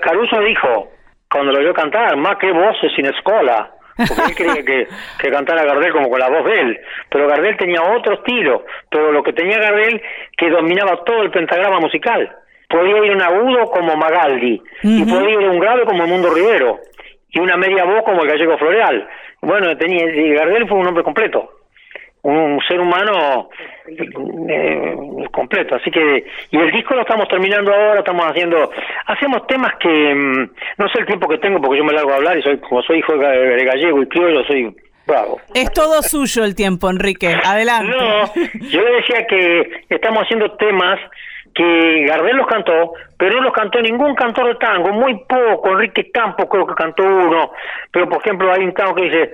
Caruso 0.00 0.40
dijo, 0.40 0.90
cuando 1.30 1.52
lo 1.52 1.60
vio 1.60 1.74
cantar, 1.74 2.16
más 2.16 2.36
que 2.38 2.52
voces 2.52 2.92
sin 2.94 3.06
escuela. 3.06 3.70
Porque 3.96 4.22
él 4.28 4.34
creía 4.34 4.64
que, 4.64 4.88
que 5.18 5.30
cantara 5.30 5.64
Gardel 5.64 5.92
como 5.92 6.10
con 6.10 6.18
la 6.18 6.28
voz 6.28 6.44
de 6.44 6.60
él. 6.60 6.80
Pero 7.10 7.28
Gardel 7.28 7.56
tenía 7.56 7.82
otro 7.82 8.14
estilo. 8.14 8.64
Pero 8.90 9.12
lo 9.12 9.22
que 9.22 9.32
tenía 9.32 9.58
Gardel, 9.58 10.02
que 10.36 10.50
dominaba 10.50 11.04
todo 11.04 11.22
el 11.22 11.30
pentagrama 11.30 11.80
musical. 11.80 12.30
Podía 12.68 13.04
ir 13.04 13.12
un 13.12 13.22
agudo 13.22 13.70
como 13.70 13.96
Magaldi. 13.96 14.62
Y 14.82 15.04
podía 15.04 15.30
ir 15.30 15.38
un 15.38 15.60
grave 15.60 15.84
como 15.84 16.04
el 16.04 16.10
Mundo 16.10 16.30
Rivero. 16.30 16.78
Y 17.30 17.40
una 17.40 17.56
media 17.56 17.84
voz 17.84 18.02
como 18.04 18.22
el 18.22 18.28
Gallego 18.28 18.58
Floreal. 18.58 19.08
Bueno, 19.40 19.76
tenía, 19.76 20.06
Gardel 20.34 20.68
fue 20.68 20.78
un 20.78 20.86
hombre 20.86 21.04
completo 21.04 21.61
un 22.22 22.60
ser 22.68 22.80
humano 22.80 23.50
eh, 24.48 24.96
completo. 25.32 25.74
Así 25.74 25.90
que 25.90 26.24
y 26.50 26.56
el 26.56 26.70
disco 26.70 26.94
lo 26.94 27.02
estamos 27.02 27.28
terminando 27.28 27.72
ahora 27.72 27.98
estamos 27.98 28.24
haciendo 28.26 28.70
hacemos 29.06 29.46
temas 29.46 29.72
que 29.80 30.14
mm, 30.14 30.50
no 30.78 30.88
sé 30.88 31.00
el 31.00 31.06
tiempo 31.06 31.28
que 31.28 31.38
tengo 31.38 31.60
porque 31.60 31.78
yo 31.78 31.84
me 31.84 31.92
largo 31.92 32.12
a 32.12 32.16
hablar 32.16 32.38
y 32.38 32.42
soy 32.42 32.58
como 32.58 32.82
soy 32.82 32.98
hijo 32.98 33.16
de 33.16 33.64
gallego 33.64 34.02
y 34.02 34.06
criollo 34.06 34.44
soy 34.44 34.74
bravo. 35.06 35.40
Es 35.54 35.72
todo 35.72 36.00
suyo 36.02 36.44
el 36.44 36.54
tiempo 36.54 36.90
Enrique. 36.90 37.34
Adelante. 37.44 37.90
No 37.90 38.24
yo 38.70 38.82
le 38.82 38.92
decía 38.96 39.26
que 39.26 39.84
estamos 39.88 40.22
haciendo 40.22 40.52
temas 40.52 41.00
que 41.54 42.06
Gardel 42.06 42.36
los 42.36 42.46
cantó, 42.46 42.94
pero 43.16 43.36
no 43.36 43.42
los 43.42 43.52
cantó 43.52 43.80
ningún 43.80 44.14
cantor 44.14 44.48
de 44.48 44.54
tango, 44.56 44.92
muy 44.92 45.14
poco, 45.24 45.70
Enrique 45.70 46.10
Campos 46.10 46.46
creo 46.50 46.66
que 46.66 46.74
cantó 46.74 47.02
uno, 47.02 47.52
pero 47.90 48.08
por 48.08 48.18
ejemplo 48.18 48.52
hay 48.52 48.64
un 48.64 48.74
tango 48.74 48.94
que 48.94 49.02
dice, 49.02 49.32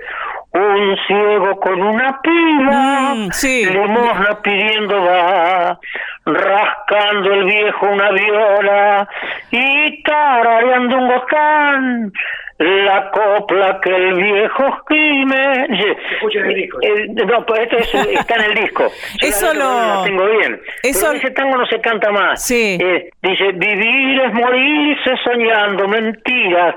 un 0.51 0.97
ciego 1.07 1.59
con 1.59 1.81
una 1.81 2.19
pila, 2.21 3.13
mm, 3.15 3.31
sí. 3.31 3.65
limosna 3.65 4.41
pidiendo 4.41 5.03
va, 5.03 5.79
rascando 6.25 7.33
el 7.33 7.45
viejo 7.45 7.85
una 7.87 8.11
viola 8.11 9.09
y 9.51 10.03
tarareando 10.03 10.97
un 10.97 11.07
bocán, 11.07 12.13
la 12.59 13.09
copla 13.11 13.79
que 13.81 13.89
el 13.89 14.13
viejo 14.15 14.67
escribe. 14.67 15.93
Escucha 16.11 16.39
el 16.39 16.53
disco. 16.55 16.77
no, 17.25 17.45
pues 17.45 17.61
esto 17.61 17.77
está 17.77 18.35
en 18.35 18.41
el 18.41 18.55
disco. 18.55 18.91
eso 19.21 19.53
lo... 19.53 20.03
tengo 20.03 20.25
bien. 20.25 20.61
Eso... 20.83 21.07
Pero 21.07 21.19
ese 21.19 21.31
tango 21.31 21.57
no 21.57 21.65
se 21.67 21.79
canta 21.79 22.11
más. 22.11 22.43
Sí. 22.43 22.77
Eh, 22.81 23.11
dice, 23.21 23.53
vivir 23.53 24.21
es 24.21 24.33
morirse 24.33 25.11
soñando 25.23 25.87
mentiras. 25.87 26.75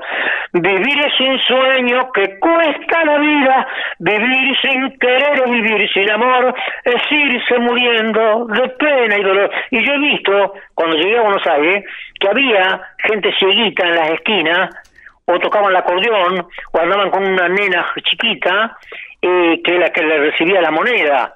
Vivir 0.53 1.05
es 1.05 1.19
un 1.19 1.39
sueño 1.39 2.11
que 2.13 2.39
cuesta 2.39 3.03
la 3.03 3.17
vida. 3.17 3.67
Vivir 3.99 4.57
sin 4.61 4.97
querer 4.99 5.41
o 5.45 5.51
vivir 5.51 5.89
sin 5.93 6.09
amor 6.09 6.55
es 6.85 7.01
irse 7.11 7.59
muriendo 7.59 8.45
de 8.45 8.69
pena 8.69 9.17
y 9.17 9.23
dolor. 9.23 9.51
Y 9.71 9.85
yo 9.85 9.93
he 9.93 9.99
visto, 9.99 10.53
cuando 10.75 10.95
llegué 10.95 11.17
a 11.17 11.23
Buenos 11.23 11.45
Aires, 11.45 11.83
que 12.19 12.29
había 12.29 12.81
gente 12.99 13.33
cieguita 13.37 13.85
en 13.85 13.95
las 13.95 14.09
esquinas 14.11 14.69
o 15.25 15.39
tocaban 15.39 15.71
el 15.71 15.77
acordeón, 15.77 16.47
o 16.71 16.79
andaban 16.79 17.09
con 17.09 17.25
una 17.25 17.47
nena 17.47 17.91
chiquita 18.03 18.77
eh, 19.21 19.61
que 19.63 19.79
la 19.79 19.89
que 19.91 20.03
le 20.03 20.17
recibía 20.17 20.61
la 20.61 20.71
moneda. 20.71 21.35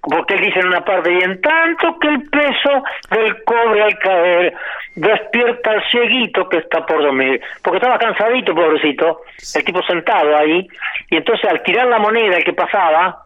Porque 0.00 0.34
él 0.34 0.40
dice 0.40 0.60
en 0.60 0.68
una 0.68 0.84
parte, 0.84 1.12
y 1.12 1.18
en 1.18 1.40
tanto 1.40 1.98
que 1.98 2.08
el 2.08 2.22
peso 2.30 2.84
del 3.10 3.42
cobre 3.42 3.82
al 3.82 3.98
caer 3.98 4.54
despierta 4.94 5.72
al 5.72 5.82
cieguito 5.90 6.48
que 6.48 6.58
está 6.58 6.86
por 6.86 7.02
dormir. 7.02 7.40
Porque 7.62 7.78
estaba 7.78 7.98
cansadito, 7.98 8.54
pobrecito, 8.54 9.22
el 9.54 9.64
tipo 9.64 9.82
sentado 9.82 10.36
ahí, 10.36 10.66
y 11.10 11.16
entonces 11.16 11.50
al 11.50 11.62
tirar 11.62 11.88
la 11.88 11.98
moneda, 11.98 12.36
el 12.36 12.44
que 12.44 12.52
pasaba, 12.52 13.24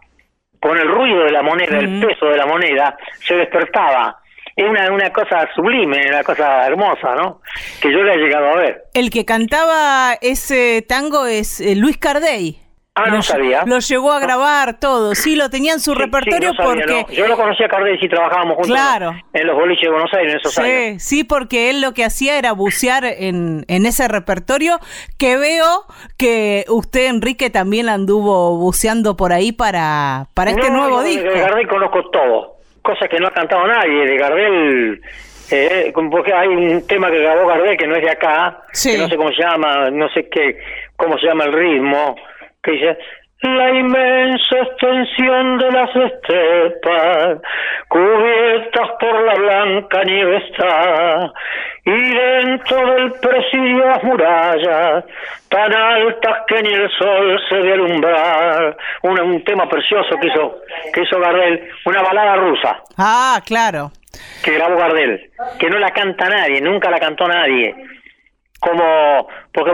con 0.58 0.76
el 0.78 0.88
ruido 0.88 1.24
de 1.24 1.32
la 1.32 1.42
moneda, 1.42 1.78
el 1.78 2.00
peso 2.00 2.26
de 2.26 2.36
la 2.36 2.46
moneda, 2.46 2.96
se 3.18 3.34
despertaba 3.34 4.16
es 4.56 4.68
una, 4.68 4.92
una 4.92 5.12
cosa 5.12 5.48
sublime, 5.54 6.06
una 6.08 6.24
cosa 6.24 6.66
hermosa, 6.66 7.14
¿no? 7.14 7.40
Que 7.80 7.92
yo 7.92 8.02
le 8.02 8.14
he 8.14 8.18
llegado 8.18 8.50
a 8.50 8.56
ver. 8.56 8.84
El 8.94 9.10
que 9.10 9.24
cantaba 9.24 10.14
ese 10.20 10.84
tango 10.88 11.26
es 11.26 11.60
eh, 11.60 11.76
Luis 11.76 11.98
Cardey. 11.98 12.60
Ah, 12.96 13.08
no 13.08 13.22
sabía. 13.22 13.62
Lo 13.66 13.78
llegó 13.78 14.12
a 14.12 14.18
grabar 14.18 14.80
todo, 14.80 15.14
sí, 15.14 15.36
lo 15.36 15.48
tenía 15.48 15.72
en 15.72 15.80
su 15.80 15.94
repertorio 15.94 16.52
porque... 16.60 17.06
Yo 17.14 17.28
lo 17.28 17.36
conocía 17.36 17.66
a 17.66 17.68
Cardey 17.68 17.96
y 18.00 18.08
trabajábamos 18.08 18.56
juntos 18.56 18.72
claro. 18.72 19.12
en 19.32 19.46
los 19.46 19.56
boliches 19.56 19.84
de 19.84 19.90
Buenos 19.90 20.12
Aires 20.12 20.32
en 20.32 20.38
esos 20.40 20.52
sí, 20.52 20.60
años. 20.60 21.02
Sí, 21.02 21.24
porque 21.24 21.70
él 21.70 21.80
lo 21.80 21.94
que 21.94 22.04
hacía 22.04 22.36
era 22.36 22.52
bucear 22.52 23.04
en, 23.04 23.64
en 23.68 23.86
ese 23.86 24.08
repertorio 24.08 24.80
que 25.18 25.36
veo 25.36 25.84
que 26.18 26.64
usted, 26.68 27.06
Enrique, 27.06 27.48
también 27.48 27.88
anduvo 27.88 28.58
buceando 28.58 29.16
por 29.16 29.32
ahí 29.32 29.52
para, 29.52 30.26
para 30.34 30.50
este 30.50 30.70
nuevo 30.70 31.02
disco. 31.02 31.30
De 31.30 31.40
Cardey 31.40 31.66
conozco 31.66 32.10
todo 32.10 32.59
cosas 32.82 33.08
que 33.08 33.18
no 33.18 33.28
ha 33.28 33.32
cantado 33.32 33.66
nadie, 33.66 34.06
de 34.06 34.16
Gardel, 34.16 35.00
eh, 35.50 35.92
porque 35.94 36.32
hay 36.32 36.48
un 36.48 36.86
tema 36.86 37.10
que 37.10 37.18
grabó 37.18 37.46
Gardel 37.46 37.76
que 37.76 37.86
no 37.86 37.96
es 37.96 38.02
de 38.02 38.10
acá, 38.10 38.62
que 38.82 38.98
no 38.98 39.08
sé 39.08 39.16
cómo 39.16 39.30
se 39.32 39.42
llama, 39.42 39.90
no 39.90 40.08
sé 40.10 40.28
qué, 40.28 40.58
cómo 40.96 41.18
se 41.18 41.26
llama 41.26 41.44
el 41.44 41.52
ritmo, 41.52 42.16
que 42.62 42.72
dice, 42.72 42.98
la 43.42 43.70
inmensa 43.70 44.58
extensión 44.58 45.58
de 45.58 45.72
las 45.72 45.96
estepas, 45.96 47.38
cubiertas 47.88 48.88
por 49.00 49.24
la 49.24 49.34
blanca 49.34 50.04
nieve 50.04 50.36
está, 50.36 51.32
y 51.84 52.14
dentro 52.14 52.94
del 52.94 53.12
presidio 53.12 53.86
las 53.86 54.04
murallas, 54.04 55.04
tan 55.48 55.74
altas 55.74 56.38
que 56.46 56.62
ni 56.62 56.72
el 56.72 56.90
sol 56.98 57.40
se 57.48 57.56
ve 57.56 57.72
alumbrar. 57.72 58.76
Un, 59.02 59.20
un 59.20 59.44
tema 59.44 59.68
precioso 59.68 60.16
que 60.20 60.26
hizo, 60.28 60.58
que 60.92 61.02
hizo 61.02 61.18
Gardel, 61.18 61.68
una 61.86 62.02
balada 62.02 62.36
rusa. 62.36 62.82
Ah, 62.98 63.40
claro. 63.46 63.90
Que 64.44 64.52
grabó 64.52 64.76
Gardel, 64.76 65.30
que 65.58 65.70
no 65.70 65.78
la 65.78 65.90
canta 65.90 66.28
nadie, 66.28 66.60
nunca 66.60 66.90
la 66.90 66.98
cantó 66.98 67.26
nadie 67.26 67.74
como 68.60 69.26
porque 69.52 69.72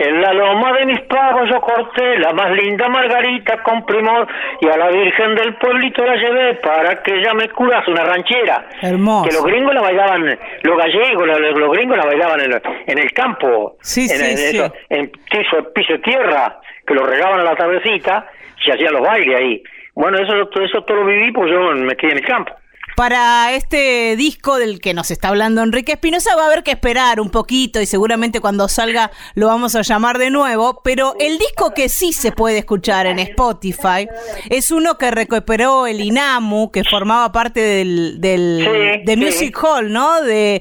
en 0.00 0.22
la 0.22 0.32
loma 0.32 0.72
de 0.72 0.86
mis 0.86 1.00
pagos 1.02 1.48
yo 1.50 1.60
corté 1.60 2.18
la 2.18 2.32
más 2.32 2.50
linda 2.52 2.88
margarita 2.88 3.62
con 3.62 3.84
primor 3.84 4.26
y 4.60 4.66
a 4.66 4.76
la 4.78 4.88
Virgen 4.88 5.34
del 5.34 5.54
pueblito 5.56 6.04
la 6.04 6.16
llevé 6.16 6.54
para 6.54 7.02
que 7.02 7.14
ella 7.14 7.34
me 7.34 7.50
curase 7.50 7.90
una 7.90 8.04
ranchera. 8.04 8.66
Hermoso. 8.80 9.28
Que 9.28 9.34
los 9.34 9.44
gringos 9.44 9.74
la 9.74 9.82
bailaban, 9.82 10.38
los 10.62 10.78
gallegos, 10.78 11.26
los, 11.26 11.70
gringos 11.72 11.98
la 11.98 12.06
bailaban 12.06 12.40
en, 12.40 12.62
en 12.86 12.98
el 12.98 13.12
campo, 13.12 13.76
sí, 13.82 14.08
en, 14.10 14.36
sí, 14.36 14.36
sí. 14.36 14.62
en 14.88 15.10
piso, 15.30 15.70
piso 15.74 15.92
de 15.92 15.98
tierra, 15.98 16.58
que 16.86 16.94
lo 16.94 17.04
regaban 17.04 17.40
a 17.40 17.44
la 17.44 17.54
tardecita 17.54 18.26
y 18.58 18.64
se 18.64 18.72
hacían 18.72 18.94
los 18.94 19.02
bailes 19.02 19.36
ahí. 19.36 19.62
Bueno, 19.94 20.16
eso, 20.18 20.48
eso 20.62 20.82
todo 20.82 20.96
lo 20.96 21.04
viví 21.04 21.30
pues 21.30 21.50
yo 21.50 21.60
me 21.74 21.94
quedé 21.94 22.12
en 22.12 22.18
el 22.18 22.24
campo. 22.24 22.54
Para 23.00 23.54
este 23.54 24.14
disco 24.14 24.58
del 24.58 24.78
que 24.78 24.92
nos 24.92 25.10
está 25.10 25.28
hablando 25.28 25.62
Enrique 25.62 25.92
Espinosa 25.92 26.36
va 26.36 26.42
a 26.42 26.46
haber 26.48 26.62
que 26.62 26.72
esperar 26.72 27.18
un 27.18 27.30
poquito 27.30 27.80
y 27.80 27.86
seguramente 27.86 28.40
cuando 28.40 28.68
salga 28.68 29.10
lo 29.34 29.46
vamos 29.46 29.74
a 29.74 29.80
llamar 29.80 30.18
de 30.18 30.28
nuevo, 30.28 30.82
pero 30.84 31.14
el 31.18 31.38
disco 31.38 31.72
que 31.74 31.88
sí 31.88 32.12
se 32.12 32.30
puede 32.30 32.58
escuchar 32.58 33.06
en 33.06 33.18
Spotify 33.18 34.06
es 34.50 34.70
uno 34.70 34.98
que 34.98 35.10
recuperó 35.10 35.86
el 35.86 35.98
INAMU, 36.02 36.70
que 36.70 36.84
formaba 36.84 37.32
parte 37.32 37.60
del, 37.60 38.20
del 38.20 39.02
de 39.06 39.16
Music 39.16 39.58
Hall, 39.62 39.90
¿no? 39.90 40.20
De 40.20 40.60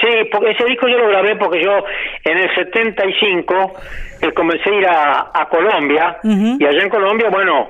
Sí, 0.00 0.08
porque 0.32 0.50
ese 0.50 0.64
disco 0.64 0.88
yo 0.88 0.98
lo 0.98 1.06
grabé 1.06 1.36
porque 1.36 1.62
yo 1.62 1.84
en 2.24 2.36
el 2.36 2.52
75 2.52 3.74
eh, 4.22 4.32
comencé 4.32 4.70
a 4.70 4.74
ir 4.74 4.86
a, 4.88 5.48
Colombia 5.48 6.18
y 6.24 6.64
allá 6.64 6.82
en 6.82 6.90
Colombia, 6.90 7.28
bueno, 7.30 7.68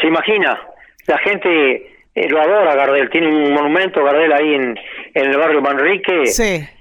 se 0.00 0.06
imagina, 0.06 0.60
la 1.08 1.18
gente 1.18 1.90
eh, 2.14 2.28
lo 2.28 2.40
adora 2.40 2.74
Gardel, 2.74 3.08
tiene 3.08 3.28
un 3.28 3.52
monumento 3.52 4.02
Gardel 4.02 4.32
ahí 4.32 4.54
en, 4.54 4.78
el 5.14 5.36
barrio 5.36 5.60
Manrique, 5.60 6.24
eh, 6.24 6.76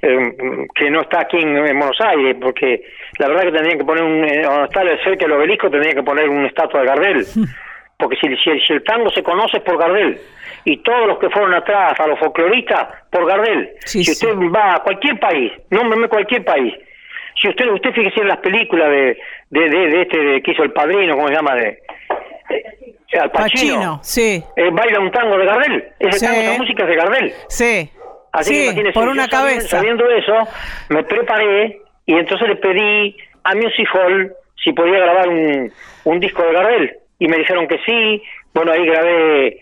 que 0.74 0.90
no 0.90 1.02
está 1.02 1.22
aquí 1.22 1.38
en, 1.38 1.54
Buenos 1.54 2.02
Aires, 2.02 2.36
porque 2.42 2.84
la 3.20 3.28
verdad 3.28 3.44
que 3.44 3.52
tendrían 3.52 3.78
que 3.78 3.86
poner 3.86 4.04
un, 4.04 4.24
eh, 4.26 4.42
donde 4.42 4.64
está 4.66 4.82
cerca 5.04 5.26
del 5.26 5.34
obelisco, 5.34 5.70
tendrían 5.70 5.96
que 5.96 6.04
poner 6.04 6.28
una 6.30 6.48
estatua 6.48 6.82
de 6.82 6.88
Gardel, 6.88 7.26
porque 7.98 8.18
si, 8.18 8.36
si, 8.38 8.74
el 8.74 8.84
tango 8.84 9.12
se 9.12 9.22
conoce 9.22 9.58
es 9.58 9.64
por 9.64 9.78
Gardel, 9.78 10.20
y 10.66 10.78
todos 10.78 11.08
los 11.08 11.20
que 11.20 11.30
fueron 11.30 11.54
atrás, 11.54 12.00
a 12.00 12.08
los 12.08 12.18
folcloristas, 12.18 12.88
por 13.12 13.28
Gardel. 13.28 13.70
si 13.86 14.00
usted 14.00 14.36
va 14.36 14.76
a 14.76 14.80
cualquier 14.80 15.20
país, 15.20 15.52
nómbreme 15.70 16.08
cualquier 16.08 16.44
país, 16.44 16.74
si 17.40 17.50
usted 17.50 17.68
usted 17.68 17.92
fíjese 17.94 18.22
en 18.22 18.28
las 18.30 18.40
películas 18.40 18.90
de, 18.90 19.18
de, 19.52 19.70
de, 19.70 20.02
este 20.02 20.18
de, 20.18 20.42
que 20.42 20.52
hizo 20.52 20.64
el 20.64 20.72
padrino, 20.72 21.16
¿cómo 21.16 21.28
se 21.28 21.36
llama? 21.36 21.56
de 21.56 21.80
al 23.18 23.32
Pacino, 23.32 24.00
sí. 24.04 24.44
Eh, 24.56 24.70
baila 24.72 25.00
un 25.00 25.12
tango 25.12 25.38
de 25.38 25.46
Gardel. 25.46 25.88
Ese 26.00 26.26
tango, 26.26 26.42
esa 26.42 26.58
música 26.58 26.84
es 26.84 26.90
de 26.90 26.96
Gardel. 26.96 27.34
Sí. 27.48 27.90
Así 28.32 28.76
que 28.76 28.92
por 28.92 29.08
una 29.08 29.28
cabeza. 29.28 29.78
Sabiendo 29.78 30.08
eso, 30.10 30.48
me 30.90 31.04
preparé 31.04 31.82
y 32.06 32.14
entonces 32.14 32.48
le 32.48 32.56
pedí 32.58 33.18
a 33.44 33.56
Music 33.56 33.88
Hall 33.94 34.32
si 34.64 34.74
podía 34.74 35.00
grabar 35.00 35.30
un, 35.30 35.72
un 36.04 36.20
disco 36.20 36.44
de 36.44 36.54
Gardel. 36.54 36.98
Y 37.18 37.28
me 37.28 37.38
dijeron 37.38 37.68
que 37.68 37.80
sí. 37.86 38.22
Bueno, 38.54 38.72
ahí 38.72 38.86
grabé 38.86 39.60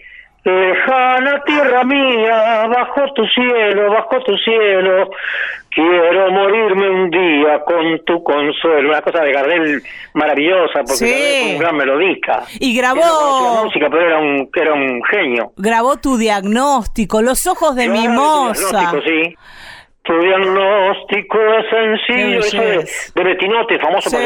Lejana 0.47 1.43
tierra 1.45 1.83
mía, 1.83 2.67
bajo 2.67 3.13
tu 3.13 3.25
cielo, 3.27 3.91
bajo 3.91 4.23
tu 4.23 4.37
cielo, 4.37 5.09
quiero 5.69 6.31
morirme 6.31 6.89
un 6.89 7.09
día 7.09 7.59
con 7.65 7.99
tu 8.05 8.23
consuelo. 8.23 8.87
Una 8.87 9.01
cosa 9.01 9.23
de 9.23 9.33
Gardel 9.33 9.83
maravillosa, 10.13 10.83
porque 10.87 11.05
sí. 11.05 11.51
un 11.51 11.59
gran 11.59 11.75
melodista. 11.75 12.45
Y 12.61 12.77
grabó... 12.77 13.65
música, 13.65 13.89
pero 13.89 14.01
era 14.07 14.19
un, 14.19 14.49
era 14.55 14.73
un 14.73 15.03
genio. 15.11 15.51
Grabó 15.57 15.97
tu 15.97 16.15
diagnóstico, 16.15 17.21
Los 17.21 17.45
ojos 17.45 17.75
de 17.75 17.89
mi 17.89 18.07
mimosa. 18.07 18.93
Sí. 19.05 19.35
Tu 20.07 20.17
diagnóstico 20.19 21.37
es 21.37 21.69
sencillo, 21.69 22.39
eso 22.39 22.61
de, 22.61 22.89
de, 23.13 23.23
Betinote, 23.23 23.77
famoso 23.77 24.09
sí, 24.09 24.17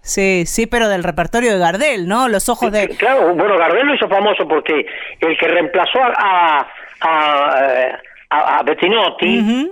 Sí, 0.00 0.46
sí, 0.46 0.66
pero 0.68 0.88
del 0.88 1.02
repertorio 1.02 1.52
de 1.52 1.58
Gardel, 1.58 2.06
¿no? 2.06 2.28
Los 2.28 2.48
ojos 2.48 2.70
de... 2.70 2.90
Claro, 2.90 3.34
bueno, 3.34 3.58
Gardel 3.58 3.84
lo 3.84 3.94
hizo 3.96 4.08
famoso 4.08 4.46
porque 4.46 4.86
el 5.18 5.36
que 5.36 5.48
reemplazó 5.48 5.98
a, 6.00 6.68
a, 7.00 7.98
a, 8.30 8.58
a 8.58 8.62
Bettinotti 8.62 9.68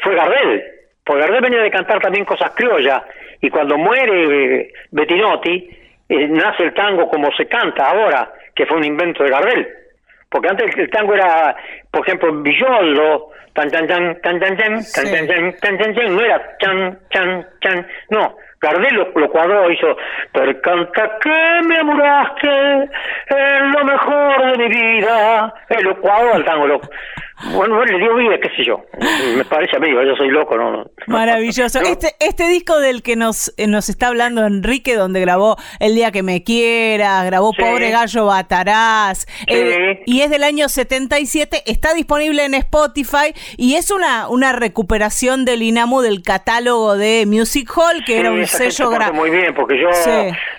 fue 0.00 0.14
Gardel. 0.14 0.62
Porque 1.02 1.22
Gardel 1.22 1.40
venía 1.40 1.62
de 1.62 1.70
cantar 1.72 2.00
también 2.00 2.24
cosas 2.24 2.52
criollas, 2.54 3.02
y 3.40 3.50
cuando 3.50 3.76
muere 3.76 4.60
eh, 4.60 4.72
Bettinotti, 4.92 5.70
eh, 6.08 6.28
nace 6.28 6.62
el 6.62 6.74
tango 6.74 7.08
como 7.08 7.32
se 7.36 7.46
canta 7.46 7.90
ahora, 7.90 8.32
que 8.54 8.64
fue 8.64 8.76
un 8.76 8.84
invento 8.84 9.24
de 9.24 9.30
Gardel. 9.30 9.68
Porque 10.30 10.48
antes 10.48 10.76
el 10.76 10.90
tango 10.90 11.14
era, 11.14 11.56
por 11.90 12.06
ejemplo, 12.06 12.32
Villoldo, 12.42 13.30
tan 13.52 13.70
tan 13.70 13.86
tan 13.86 14.20
tan 14.20 14.38
tan 14.38 14.56
tan 14.56 14.84
tan 15.26 15.56
tan 15.78 15.94
tan 15.94 16.16
no 16.16 16.22
era 16.22 16.56
tan 16.58 16.98
tan 17.10 17.46
tan, 17.60 17.86
no. 18.10 18.36
Gardel 18.62 18.94
lo, 18.94 19.10
lo 19.14 19.30
cuadró, 19.30 19.70
hizo, 19.70 19.96
pero 20.34 20.60
canta 20.60 21.18
que 21.22 21.62
me 21.66 21.78
amuraste, 21.78 22.82
es 22.82 23.62
lo 23.74 23.84
mejor 23.86 24.52
de 24.52 24.58
mi 24.58 24.68
vida, 24.68 25.54
el 25.70 25.84
lo 25.84 25.98
cuadró 25.98 26.34
al 26.34 26.44
tango, 26.44 26.66
lo, 26.66 26.80
bueno, 27.54 27.84
le 27.84 27.98
dio 27.98 28.14
vida, 28.16 28.38
qué 28.40 28.48
sé 28.56 28.64
yo. 28.64 28.82
Me 29.36 29.44
parece 29.44 29.76
a 29.76 29.80
mí, 29.80 29.90
yo 29.90 30.14
soy 30.16 30.28
loco, 30.28 30.56
¿no? 30.56 30.84
Maravilloso. 31.06 31.80
Este, 31.80 32.08
este 32.20 32.48
disco 32.48 32.78
del 32.78 33.02
que 33.02 33.16
nos, 33.16 33.54
eh, 33.56 33.66
nos 33.66 33.88
está 33.88 34.08
hablando 34.08 34.44
Enrique, 34.44 34.94
donde 34.94 35.20
grabó 35.20 35.56
El 35.78 35.94
Día 35.94 36.12
que 36.12 36.22
Me 36.22 36.44
Quieras, 36.44 37.24
grabó 37.26 37.52
Pobre 37.52 37.90
Gallo 37.90 38.26
Batarás, 38.26 39.26
eh, 39.46 40.02
y 40.06 40.20
es 40.20 40.30
del 40.30 40.44
año 40.44 40.68
77, 40.68 41.62
está 41.66 41.94
disponible 41.94 42.44
en 42.44 42.54
Spotify 42.54 43.32
y 43.56 43.74
es 43.74 43.90
una, 43.90 44.28
una 44.28 44.52
recuperación 44.52 45.44
del 45.44 45.62
INAMU 45.62 46.02
del 46.02 46.22
catálogo 46.22 46.96
de 46.96 47.24
Music 47.26 47.70
Hall, 47.76 48.04
que 48.04 48.20
era 48.20 48.30
un 48.30 48.46
sello 48.46 48.90
grande. 48.90 49.18
Muy 49.18 49.30
bien, 49.30 49.54
porque 49.54 49.78
yo 49.78 49.88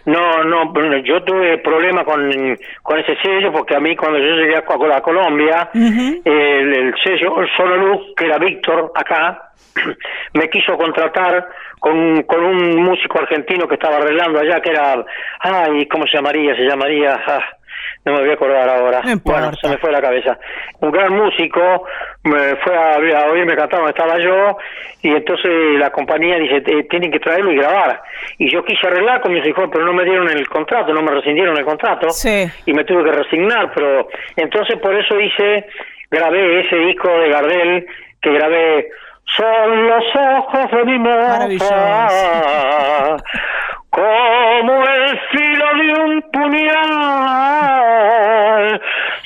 no, 0.06 0.44
no, 0.44 0.74
yo 1.04 1.24
tuve 1.24 1.60
problemas 1.60 2.06
con, 2.06 2.58
con 2.82 3.00
ese 3.00 3.16
sello, 3.22 3.52
porque 3.52 3.76
a 3.76 3.80
mí 3.80 3.96
cuando 3.96 4.18
yo 4.18 4.36
llegué 4.36 4.56
a, 4.58 4.64
Colombia, 5.02 5.70
el, 6.74 6.94
sello 7.04 7.36
Solo 7.56 7.78
Luz, 7.78 8.14
que 8.16 8.26
era 8.26 8.38
Víctor 8.38 8.92
acá, 8.96 9.52
me 10.34 10.50
quiso 10.50 10.78
contratar 10.78 11.48
con, 11.80 12.24
con 12.24 12.44
un 12.44 12.84
músico 12.84 13.20
argentino 13.20 13.68
que 13.68 13.76
estaba 13.76 13.98
arreglando 13.98 14.40
allá, 14.40 14.62
que 14.62 14.70
era, 14.70 15.04
ay, 15.40 15.88
¿cómo 15.88 16.06
se 16.06 16.18
llamaría? 16.18 16.56
Se 16.56 16.64
llamaría, 16.64 17.20
ah, 17.26 17.44
no 18.06 18.14
me 18.14 18.20
voy 18.22 18.30
a 18.32 18.34
acordar 18.34 18.70
ahora. 18.70 19.02
bueno, 19.24 19.52
se 19.54 19.68
me 19.68 19.78
fue 19.78 19.92
la 19.92 20.02
cabeza. 20.02 20.38
Un 20.80 20.92
gran 20.92 21.14
músico, 21.14 21.86
me 22.24 22.56
fue 22.58 22.76
a, 22.76 22.96
a 22.96 23.32
oírme 23.32 23.56
cantar 23.56 23.80
donde 23.80 23.92
estaba 23.92 24.18
yo, 24.18 24.58
y 25.04 25.10
entonces 25.10 25.52
la 25.78 25.92
compañía 25.92 26.38
dice, 26.38 26.62
tienen 26.90 27.12
que 27.12 27.20
traerlo 27.20 27.52
y 27.52 27.58
grabar. 27.58 28.02
Y 28.40 28.52
yo 28.52 28.64
quise 28.64 28.88
arreglar 28.88 29.22
con 29.22 29.34
mis 29.34 29.46
hijos, 29.46 29.70
pero 29.72 29.86
no 29.86 29.94
me 29.94 30.04
dieron 30.04 30.30
el 30.30 30.48
contrato, 30.48 30.94
no 30.94 31.02
me 31.02 31.12
rescindieron 31.12 31.58
el 31.58 31.66
contrato, 31.66 32.08
y 32.66 32.74
me 32.74 32.84
tuve 32.86 33.04
que 33.04 33.12
resignar, 33.12 33.72
pero 33.74 34.08
entonces 34.36 34.80
por 34.80 34.96
eso 34.96 35.20
hice, 35.20 35.68
grabé 36.12 36.60
ese 36.60 36.76
disco 36.76 37.08
de 37.08 37.30
Gardel, 37.30 37.88
que 38.22 38.32
grabé 38.34 38.90
son 39.38 39.88
los 39.88 40.04
ojos 40.16 40.72
de 40.72 40.84
mi 40.86 41.00
moza, 41.00 42.08
como 43.90 44.84
el 44.86 45.20
filo 45.32 45.66
de 45.78 45.94
un 46.04 46.22
puñal, 46.34 46.82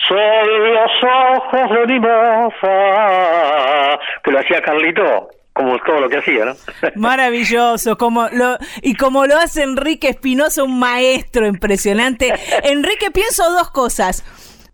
son 0.07 0.73
los 0.73 0.91
ojos 1.03 1.69
de 1.71 1.87
mi 1.87 1.99
moza, 1.99 2.77
que 4.23 4.31
lo 4.31 4.39
hacía 4.39 4.61
Carlito 4.61 5.29
como 5.53 5.77
todo 5.79 6.01
lo 6.01 6.09
que 6.09 6.17
hacía, 6.17 6.43
¿no? 6.43 6.53
Maravilloso, 6.95 7.97
como 7.97 8.27
lo 8.33 8.57
y 8.81 8.93
como 8.95 9.25
lo 9.25 9.37
hace 9.37 9.63
Enrique 9.63 10.09
Espinosa, 10.09 10.63
un 10.63 10.77
maestro 10.77 11.47
impresionante. 11.47 12.33
Enrique, 12.63 13.09
pienso 13.09 13.49
dos 13.53 13.71
cosas 13.71 14.25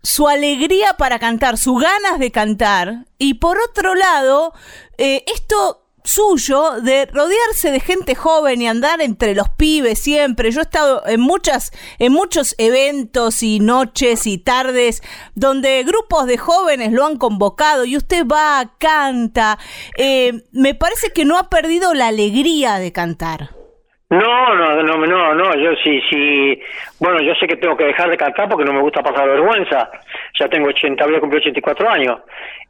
su 0.02 0.28
alegría 0.28 0.94
para 0.98 1.18
cantar, 1.18 1.58
sus 1.58 1.80
ganas 1.80 2.18
de 2.18 2.30
cantar, 2.30 3.06
y 3.18 3.34
por 3.34 3.58
otro 3.58 3.94
lado, 3.94 4.52
eh, 4.98 5.24
esto 5.32 5.82
suyo 6.04 6.80
de 6.80 7.06
rodearse 7.06 7.70
de 7.70 7.80
gente 7.80 8.14
joven 8.14 8.60
y 8.60 8.66
andar 8.66 9.00
entre 9.00 9.34
los 9.34 9.48
pibes 9.50 9.98
siempre. 9.98 10.50
Yo 10.50 10.60
he 10.60 10.64
estado 10.64 11.06
en 11.06 11.20
muchas, 11.20 11.72
en 11.98 12.12
muchos 12.12 12.54
eventos 12.58 13.42
y 13.42 13.60
noches 13.60 14.26
y 14.26 14.38
tardes 14.38 15.02
donde 15.34 15.82
grupos 15.84 16.26
de 16.26 16.38
jóvenes 16.38 16.92
lo 16.92 17.06
han 17.06 17.18
convocado 17.18 17.84
y 17.84 17.96
usted 17.96 18.26
va, 18.26 18.74
canta. 18.78 19.58
Eh, 19.96 20.44
me 20.52 20.74
parece 20.74 21.12
que 21.12 21.24
no 21.24 21.38
ha 21.38 21.48
perdido 21.48 21.94
la 21.94 22.08
alegría 22.08 22.78
de 22.78 22.92
cantar. 22.92 23.61
No, 24.12 24.54
no, 24.54 24.82
no, 24.82 25.06
no, 25.06 25.34
no, 25.34 25.54
yo 25.54 25.70
sí, 25.82 25.98
sí, 26.10 26.62
bueno, 27.00 27.22
yo 27.22 27.34
sé 27.36 27.46
que 27.46 27.56
tengo 27.56 27.74
que 27.74 27.86
dejar 27.86 28.10
de 28.10 28.18
cantar 28.18 28.46
porque 28.46 28.66
no 28.66 28.74
me 28.74 28.82
gusta 28.82 29.02
pasar 29.02 29.26
vergüenza, 29.26 29.88
ya 30.38 30.46
tengo 30.48 30.68
80, 30.68 31.02
voy 31.06 31.16
a 31.16 31.20
cumplir 31.20 31.40
84 31.40 31.88
años, 31.88 32.20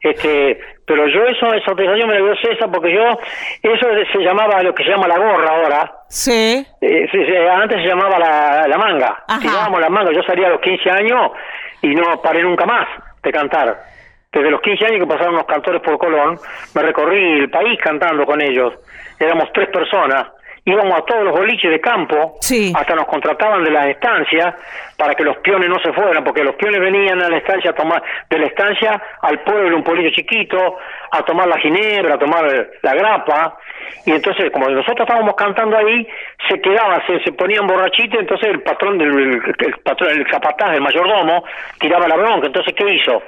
este, 0.01 0.61
pero 0.87 1.05
yo 1.09 1.25
eso, 1.25 1.53
esa 1.53 1.73
autorización 1.73 2.11
me 2.11 2.19
dio 2.19 2.37
César 2.37 2.71
porque 2.71 2.95
yo, 2.95 3.19
eso 3.61 3.87
se 4.13 4.19
llamaba 4.21 4.63
lo 4.63 4.73
que 4.73 4.85
se 4.85 4.91
llama 4.91 5.09
la 5.09 5.19
gorra 5.19 5.51
ahora. 5.51 5.93
Sí. 6.07 6.65
Eh, 6.81 7.49
antes 7.53 7.83
se 7.83 7.89
llamaba 7.89 8.21
la, 8.21 8.69
la 8.69 8.79
manga, 8.79 9.25
tirábamos 9.41 9.81
la 9.81 9.89
manga, 9.89 10.13
yo 10.13 10.23
salía 10.23 10.47
a 10.47 10.51
los 10.51 10.61
15 10.61 10.91
años 10.91 11.33
y 11.81 11.93
no 11.93 12.23
paré 12.23 12.45
nunca 12.45 12.67
más 12.67 12.87
de 13.21 13.33
cantar. 13.33 13.83
Desde 14.31 14.49
los 14.49 14.61
15 14.61 14.87
años 14.87 15.01
que 15.01 15.07
pasaron 15.09 15.35
los 15.35 15.47
cantores 15.47 15.83
por 15.83 15.99
Colón, 15.99 16.39
me 16.73 16.83
recorrí 16.83 17.41
el 17.41 17.51
país 17.51 17.81
cantando 17.83 18.25
con 18.27 18.41
ellos, 18.41 18.75
éramos 19.19 19.53
tres 19.53 19.69
personas 19.71 20.29
íbamos 20.65 20.97
a 20.97 21.03
todos 21.03 21.25
los 21.25 21.33
boliches 21.37 21.71
de 21.71 21.81
campo, 21.81 22.39
hasta 22.75 22.95
nos 22.95 23.07
contrataban 23.07 23.65
de 23.65 23.71
las 23.71 23.87
estancias 23.87 24.55
para 24.97 25.15
que 25.15 25.25
los 25.25 25.37
piones 25.39 25.69
no 25.69 25.81
se 25.81 25.93
fueran, 25.93 26.23
porque 26.23 26.45
los 26.45 26.55
piones 26.55 26.81
venían 26.81 27.21
a 27.21 27.29
la 27.29 27.39
estancia 27.39 27.71
a 27.71 27.75
tomar, 27.75 28.03
de 28.31 28.39
la 28.39 28.47
estancia 28.47 29.03
al 29.23 29.41
pueblo, 29.41 29.77
un 29.77 29.83
polillo 29.83 30.11
chiquito, 30.11 30.79
a 31.11 31.23
tomar 31.25 31.49
la 31.49 31.59
ginebra, 31.59 32.15
a 32.15 32.19
tomar 32.19 32.69
la 32.81 32.95
grapa, 32.95 33.59
y 34.05 34.13
entonces 34.13 34.51
como 34.51 34.69
nosotros 34.69 35.07
estábamos 35.09 35.35
cantando 35.37 35.77
ahí, 35.77 36.07
se 36.49 36.61
quedaban, 36.61 37.01
se, 37.07 37.21
se 37.23 37.33
ponían 37.33 37.67
borrachitos, 37.67 38.21
entonces 38.21 38.51
el 38.51 38.61
patrón 38.63 38.99
del 38.99 39.43
el, 39.59 39.75
patrón, 39.85 40.11
el 40.11 40.27
capataz, 40.27 40.75
el 40.75 40.81
mayordomo, 40.81 41.45
tiraba 41.79 42.09
la 42.09 42.17
bronca, 42.17 42.47
entonces 42.47 42.75
¿qué 42.75 42.95
hizo? 42.95 43.23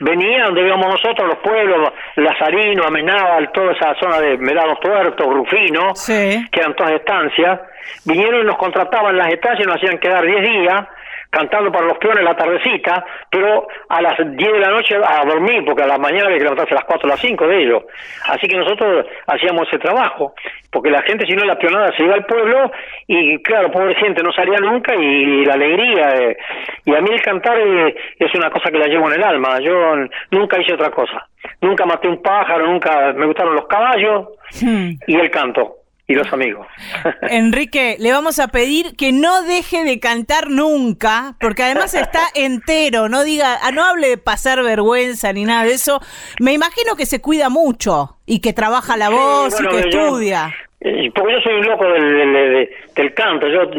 Venía 0.00 0.44
donde 0.44 0.62
íbamos 0.62 0.86
nosotros, 0.86 1.28
los 1.28 1.38
pueblos, 1.38 1.92
Lazarino, 2.16 2.84
Amenábal, 2.84 3.52
toda 3.52 3.72
esa 3.72 3.94
zona 3.96 4.18
de 4.20 4.38
Melados 4.38 4.80
Tuertos, 4.80 5.26
Rufino, 5.26 5.92
que 6.06 6.60
eran 6.60 6.74
todas 6.74 6.92
estancias, 6.92 7.60
vinieron 8.06 8.40
y 8.40 8.44
nos 8.44 8.56
contrataban 8.56 9.16
las 9.16 9.28
estancias 9.28 9.66
y 9.66 9.68
nos 9.68 9.76
hacían 9.76 9.98
quedar 9.98 10.24
10 10.24 10.42
días, 10.42 10.86
cantando 11.30 11.70
para 11.70 11.86
los 11.86 11.98
peones 11.98 12.24
la 12.24 12.36
tardecita, 12.36 13.04
pero 13.30 13.66
a 13.88 14.02
las 14.02 14.18
10 14.18 14.36
de 14.36 14.58
la 14.58 14.70
noche 14.70 14.96
a 14.96 15.24
dormir, 15.24 15.64
porque 15.64 15.84
a 15.84 15.86
la 15.86 15.98
mañana 15.98 16.26
había 16.26 16.38
que 16.38 16.44
levantarse 16.44 16.74
a 16.74 16.78
las 16.78 16.84
4 16.84 17.06
o 17.06 17.10
las 17.10 17.20
5 17.20 17.46
de 17.46 17.62
ellos. 17.62 17.82
Así 18.28 18.48
que 18.48 18.56
nosotros 18.56 19.06
hacíamos 19.26 19.68
ese 19.68 19.78
trabajo, 19.78 20.34
porque 20.70 20.90
la 20.90 21.02
gente, 21.02 21.26
si 21.26 21.32
no, 21.34 21.44
la 21.44 21.58
pionada 21.58 21.94
se 21.96 22.02
iba 22.02 22.14
al 22.14 22.26
pueblo 22.26 22.70
y, 23.06 23.40
claro, 23.42 23.70
pobre 23.70 23.94
gente, 23.94 24.22
no 24.22 24.32
salía 24.32 24.58
nunca 24.58 24.94
y, 24.94 25.44
la 25.44 25.54
alegría. 25.54 26.10
Eh, 26.16 26.36
y 26.84 26.94
a 26.94 27.00
mí 27.00 27.10
el 27.12 27.22
cantar 27.22 27.58
eh, 27.58 27.94
es 28.18 28.34
una 28.34 28.50
cosa 28.50 28.70
que 28.70 28.78
la 28.78 28.86
llevo 28.86 29.08
en 29.08 29.14
el 29.14 29.24
alma. 29.24 29.60
Yo 29.60 29.94
nunca 30.30 30.60
hice 30.60 30.74
otra 30.74 30.90
cosa. 30.90 31.26
Nunca 31.60 31.86
maté 31.86 32.08
un 32.08 32.20
pájaro, 32.20 32.66
nunca 32.66 33.12
me 33.14 33.26
gustaron 33.26 33.54
los 33.54 33.66
caballos 33.66 34.28
hmm. 34.60 34.90
y 35.06 35.16
el 35.16 35.30
canto 35.30 35.79
y 36.10 36.14
los 36.14 36.32
amigos. 36.32 36.66
Enrique, 37.30 37.96
le 38.00 38.10
vamos 38.10 38.40
a 38.40 38.48
pedir 38.48 38.96
que 38.96 39.12
no 39.12 39.42
deje 39.42 39.84
de 39.84 40.00
cantar 40.00 40.50
nunca, 40.50 41.36
porque 41.40 41.62
además 41.62 41.94
está 41.94 42.22
entero, 42.34 43.08
no 43.08 43.22
diga, 43.22 43.58
ah, 43.62 43.70
no 43.70 43.84
hable 43.84 44.08
de 44.08 44.18
pasar 44.18 44.60
vergüenza 44.64 45.32
ni 45.32 45.44
nada 45.44 45.62
de 45.64 45.74
eso. 45.74 46.00
Me 46.40 46.52
imagino 46.52 46.96
que 46.96 47.06
se 47.06 47.20
cuida 47.22 47.48
mucho 47.48 48.16
y 48.26 48.40
que 48.40 48.52
trabaja 48.52 48.96
la 48.96 49.08
voz 49.08 49.60
y 49.60 49.68
que 49.68 49.78
estudia. 49.78 50.52
Porque 50.80 51.32
yo 51.32 51.40
soy 51.42 51.54
un 51.54 51.66
loco 51.66 51.84
del, 51.84 52.68
del, 52.96 53.14
canto. 53.14 53.46
Yo, 53.46 53.70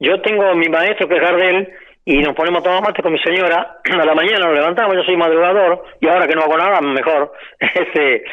yo 0.00 0.20
tengo 0.22 0.52
mi 0.56 0.68
maestro 0.68 1.06
que 1.06 1.16
es 1.16 1.20
Gardel 1.20 1.68
y 2.04 2.18
nos 2.18 2.34
ponemos 2.34 2.60
a 2.60 2.64
tomar 2.64 2.82
mate 2.82 3.02
con 3.02 3.12
mi 3.12 3.18
señora, 3.18 3.78
a 3.84 4.04
la 4.04 4.14
mañana 4.14 4.46
nos 4.46 4.54
levantamos, 4.54 4.96
yo 4.96 5.02
soy 5.02 5.16
madrugador, 5.16 5.84
y 6.00 6.08
ahora 6.08 6.26
que 6.26 6.34
no 6.34 6.42
hago 6.42 6.56
nada, 6.56 6.80
mejor, 6.80 7.32
este, 7.60 8.24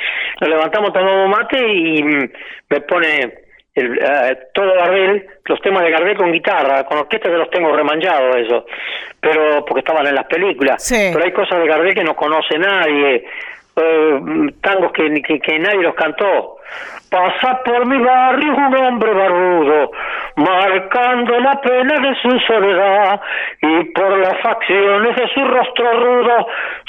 nos 0.41 0.49
levantamos, 0.49 0.93
tomamos 0.93 1.29
mate 1.29 1.59
y 1.59 2.03
me 2.03 2.81
pone 2.87 3.33
el, 3.75 3.99
eh, 3.99 4.37
todo 4.53 4.73
Gardel, 4.73 5.27
los 5.45 5.61
temas 5.61 5.83
de 5.83 5.91
Gardel 5.91 6.17
con 6.17 6.31
guitarra, 6.31 6.83
con 6.85 6.97
orquesta 6.97 7.29
que 7.29 7.37
los 7.37 7.49
tengo 7.49 7.75
remanchados 7.75 8.37
eso, 8.37 8.65
pero 9.19 9.63
porque 9.65 9.79
estaban 9.79 10.07
en 10.07 10.15
las 10.15 10.25
películas, 10.25 10.83
pero 11.13 11.23
hay 11.23 11.31
cosas 11.31 11.59
de 11.59 11.67
Gardel 11.67 11.93
que 11.93 12.03
no 12.03 12.15
conoce 12.15 12.57
nadie, 12.57 13.25
eh, 13.75 14.19
tangos 14.61 14.91
que, 14.93 15.21
que, 15.21 15.39
que 15.39 15.59
nadie 15.59 15.83
los 15.83 15.93
cantó, 15.93 16.57
Pasa 17.09 17.63
por 17.63 17.85
mi 17.87 17.97
barrio 18.03 18.53
un 18.53 18.75
hombre 18.75 19.13
barbudo, 19.13 19.91
marcando 20.35 21.39
la 21.39 21.61
pena 21.61 21.95
de 22.01 22.15
su 22.21 22.39
soledad, 22.41 23.21
y 23.61 23.83
por 23.91 24.17
las 24.17 24.41
facciones 24.41 25.15
de 25.15 25.27
su 25.29 25.43
rostro 25.45 25.91
rudo 25.93 26.47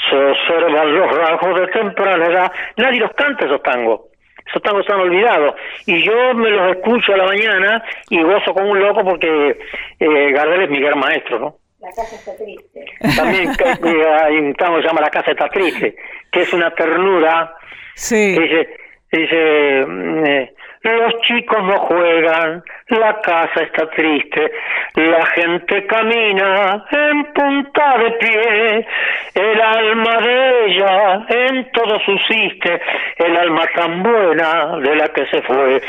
se 0.09 0.15
observan 0.15 0.93
los 0.93 1.15
rasgos 1.15 1.59
de 1.61 1.67
temprana 1.67 2.25
edad. 2.25 2.51
Nadie 2.77 2.99
los 2.99 3.13
canta 3.13 3.45
esos 3.45 3.61
tangos. 3.63 4.01
Esos 4.45 4.61
tangos 4.61 4.81
están 4.81 4.99
olvidados. 4.99 5.53
Y 5.85 6.03
yo 6.03 6.33
me 6.33 6.49
los 6.49 6.75
escucho 6.75 7.13
a 7.13 7.17
la 7.17 7.25
mañana 7.25 7.83
y 8.09 8.21
gozo 8.21 8.53
como 8.53 8.71
un 8.71 8.79
loco 8.79 9.03
porque 9.03 9.59
eh, 9.99 10.31
Gardel 10.31 10.63
es 10.63 10.69
mi 10.69 10.81
gran 10.81 10.99
maestro, 10.99 11.39
¿no? 11.39 11.55
La 11.79 11.89
casa 11.91 12.15
está 12.15 12.35
triste. 12.35 12.85
También 13.15 13.51
hay 14.21 14.37
un 14.37 14.53
tango 14.55 14.77
que 14.77 14.81
se 14.81 14.87
llama 14.89 15.01
La 15.01 15.09
casa 15.09 15.31
está 15.31 15.47
triste, 15.47 15.95
que 16.31 16.41
es 16.41 16.51
una 16.51 16.71
ternura. 16.71 17.55
Sí. 17.95 18.37
Dice, 18.37 18.67
mm, 19.11 20.25
eh, 20.25 20.53
los 20.83 21.21
chicos 21.21 21.61
no 21.63 21.77
juegan, 21.77 22.63
la 22.87 23.19
casa 23.21 23.63
está 23.63 23.89
triste, 23.89 24.51
la 24.95 25.25
gente 25.27 25.85
camina 25.87 26.85
en 26.89 27.25
punta 27.33 27.97
de 27.97 28.11
pie, 28.11 28.87
el 29.35 29.61
alma 29.61 30.17
de 30.21 30.65
ella 30.65 31.25
en 31.27 31.71
todo 31.71 31.99
subsiste, 31.99 32.81
el 33.17 33.35
alma 33.35 33.63
tan 33.75 34.03
buena 34.03 34.77
de 34.77 34.95
la 34.95 35.07
que 35.09 35.25
se 35.25 35.41
fue, 35.41 35.81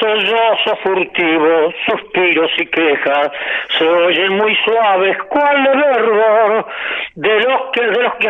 sollozo 0.00 0.76
furtivo, 0.82 1.72
suspiros 1.86 2.50
y 2.58 2.66
quejas, 2.66 3.30
se 3.78 3.86
oyen 3.86 4.32
muy 4.38 4.56
suaves 4.64 5.18
cual 5.24 5.62
de 5.62 5.76
verbo 5.76 6.68
de 7.16 7.40
los 7.40 7.62
que 7.72 7.82
de 7.82 8.02
los 8.02 8.14
que 8.14 8.28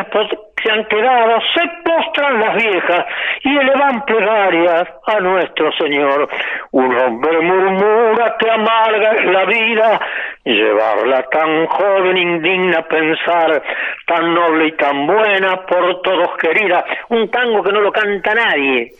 se 0.62 0.70
han 0.70 0.84
quedado, 0.86 1.40
se 1.54 1.62
postran 1.84 2.40
las 2.40 2.56
viejas 2.56 3.06
y 3.42 3.56
elevan 3.56 4.04
plegarias 4.04 4.88
a 5.06 5.20
nuestro 5.20 5.72
Señor. 5.72 6.28
Un 6.72 6.96
hombre 6.96 7.40
murmura 7.40 8.36
que 8.38 8.50
amarga 8.50 9.12
la 9.24 9.44
vida, 9.44 10.00
llevarla 10.44 11.22
tan 11.24 11.66
joven 11.66 12.16
indigna 12.16 12.82
pensar, 12.82 13.62
tan 14.06 14.34
noble 14.34 14.68
y 14.68 14.72
tan 14.72 15.06
buena, 15.06 15.66
por 15.66 16.02
todos 16.02 16.36
querida. 16.38 16.84
Un 17.08 17.30
tango 17.30 17.62
que 17.62 17.72
no 17.72 17.80
lo 17.80 17.92
canta 17.92 18.34
nadie 18.34 18.92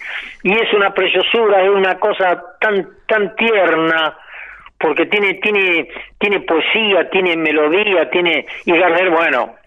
y 0.43 0.53
es 0.53 0.73
una 0.73 0.91
preciosura, 0.95 1.63
es 1.63 1.71
una 1.71 1.99
cosa 1.99 2.43
tan, 2.61 2.87
tan 3.07 3.35
tierna 3.37 4.17
porque 4.79 5.07
tiene 5.07 5.35
tiene 5.35 5.89
tiene 6.19 6.41
poesía, 6.41 7.11
tiene 7.11 7.37
melodía, 7.37 8.09
tiene 8.11 8.47
y 8.65 8.79
Gardel, 8.79 9.11
bueno, 9.11 9.58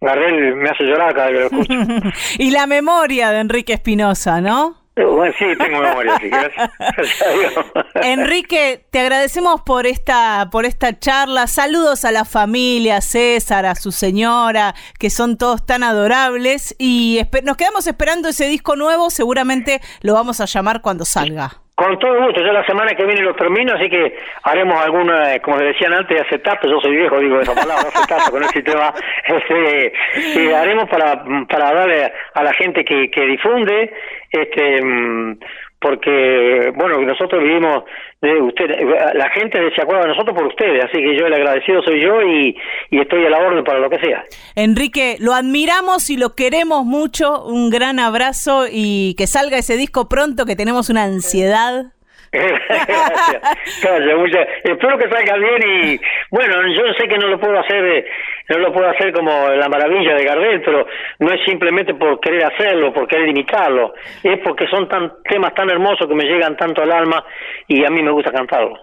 Gardel 0.00 0.56
me 0.56 0.68
hace 0.70 0.84
llorar 0.84 1.14
cada 1.14 1.30
vez 1.30 1.48
que 1.50 1.56
lo 1.56 1.62
escucho. 1.62 2.18
y 2.38 2.50
la 2.50 2.66
memoria 2.66 3.30
de 3.30 3.40
Enrique 3.40 3.72
Espinosa, 3.72 4.40
¿no? 4.40 4.86
Eh, 4.96 5.04
bueno, 5.04 5.34
sí, 5.38 5.44
tengo 5.58 5.78
memoria, 5.78 6.18
sí, 6.18 6.30
Enrique, 8.02 8.86
te 8.90 9.00
agradecemos 9.00 9.60
por 9.60 9.86
esta, 9.86 10.48
por 10.50 10.64
esta 10.64 10.98
charla. 10.98 11.46
Saludos 11.48 12.06
a 12.06 12.12
la 12.12 12.24
familia, 12.24 13.02
César, 13.02 13.66
a 13.66 13.74
su 13.74 13.92
señora, 13.92 14.74
que 14.98 15.10
son 15.10 15.36
todos 15.36 15.66
tan 15.66 15.82
adorables. 15.82 16.74
Y 16.78 17.20
nos 17.42 17.58
quedamos 17.58 17.86
esperando 17.86 18.30
ese 18.30 18.46
disco 18.48 18.74
nuevo. 18.74 19.10
Seguramente 19.10 19.82
lo 20.00 20.14
vamos 20.14 20.40
a 20.40 20.46
llamar 20.46 20.80
cuando 20.80 21.04
salga. 21.04 21.65
Con 21.76 21.98
todo 21.98 22.24
gusto, 22.24 22.40
yo 22.40 22.54
la 22.54 22.64
semana 22.64 22.94
que 22.94 23.04
viene 23.04 23.20
lo 23.20 23.34
termino, 23.34 23.74
así 23.74 23.90
que 23.90 24.16
haremos 24.44 24.82
alguna, 24.82 25.34
eh, 25.34 25.40
como 25.42 25.58
decían 25.58 25.92
antes, 25.92 26.22
acetato, 26.22 26.66
yo 26.66 26.80
soy 26.80 26.96
viejo, 26.96 27.18
digo 27.20 27.38
esa 27.38 27.54
palabra, 27.54 27.90
acetato, 27.90 28.30
con 28.30 28.42
el 28.42 28.48
sistema, 28.48 28.94
este, 29.26 29.92
y 30.36 30.52
haremos 30.52 30.88
para, 30.88 31.22
para 31.46 31.74
darle 31.74 32.10
a 32.32 32.42
la 32.42 32.54
gente 32.54 32.82
que, 32.82 33.10
que 33.10 33.26
difunde, 33.26 33.92
este, 34.30 34.82
mm, 34.82 35.38
porque, 35.80 36.72
bueno, 36.74 37.00
nosotros 37.02 37.42
vivimos 37.42 37.84
de 38.22 38.40
ustedes, 38.40 38.78
la 39.14 39.28
gente 39.30 39.58
se 39.74 39.82
acuerda 39.82 40.02
de 40.02 40.08
nosotros 40.08 40.36
por 40.36 40.46
ustedes, 40.46 40.84
así 40.84 40.98
que 40.98 41.18
yo 41.18 41.26
el 41.26 41.34
agradecido 41.34 41.82
soy 41.82 42.02
yo 42.02 42.22
y, 42.22 42.56
y 42.90 43.00
estoy 43.00 43.26
a 43.26 43.30
la 43.30 43.38
orden 43.38 43.62
para 43.62 43.78
lo 43.78 43.90
que 43.90 43.98
sea. 43.98 44.24
Enrique, 44.54 45.16
lo 45.20 45.34
admiramos 45.34 46.08
y 46.08 46.16
lo 46.16 46.34
queremos 46.34 46.84
mucho, 46.84 47.44
un 47.44 47.70
gran 47.70 47.98
abrazo 47.98 48.64
y 48.70 49.14
que 49.18 49.26
salga 49.26 49.58
ese 49.58 49.76
disco 49.76 50.08
pronto, 50.08 50.46
que 50.46 50.56
tenemos 50.56 50.88
una 50.88 51.04
ansiedad. 51.04 51.95
Gracias, 52.32 54.48
espero 54.64 54.98
que 54.98 55.08
salga 55.08 55.36
bien 55.36 55.62
y 55.64 56.00
bueno, 56.30 56.54
yo 56.68 56.82
sé 56.98 57.08
que 57.08 57.18
no 57.18 57.28
lo 57.28 57.40
puedo 57.40 57.58
hacer, 57.58 57.84
eh, 57.84 58.06
no 58.48 58.58
lo 58.58 58.72
puedo 58.72 58.88
hacer 58.88 59.12
como 59.12 59.48
la 59.48 59.68
maravilla 59.68 60.14
de 60.14 60.24
Gardel, 60.24 60.62
pero 60.62 60.86
no 61.18 61.32
es 61.32 61.40
simplemente 61.44 61.94
por 61.94 62.20
querer 62.20 62.44
hacerlo, 62.44 62.92
por 62.92 63.08
querer 63.08 63.28
imitarlo, 63.28 63.94
es 64.22 64.38
porque 64.44 64.66
son 64.68 64.88
tan 64.88 65.12
temas 65.28 65.54
tan 65.54 65.70
hermosos 65.70 66.06
que 66.06 66.14
me 66.14 66.24
llegan 66.24 66.56
tanto 66.56 66.82
al 66.82 66.92
alma 66.92 67.24
y 67.66 67.84
a 67.84 67.90
mí 67.90 68.02
me 68.02 68.10
gusta 68.10 68.32
cantarlo. 68.32 68.76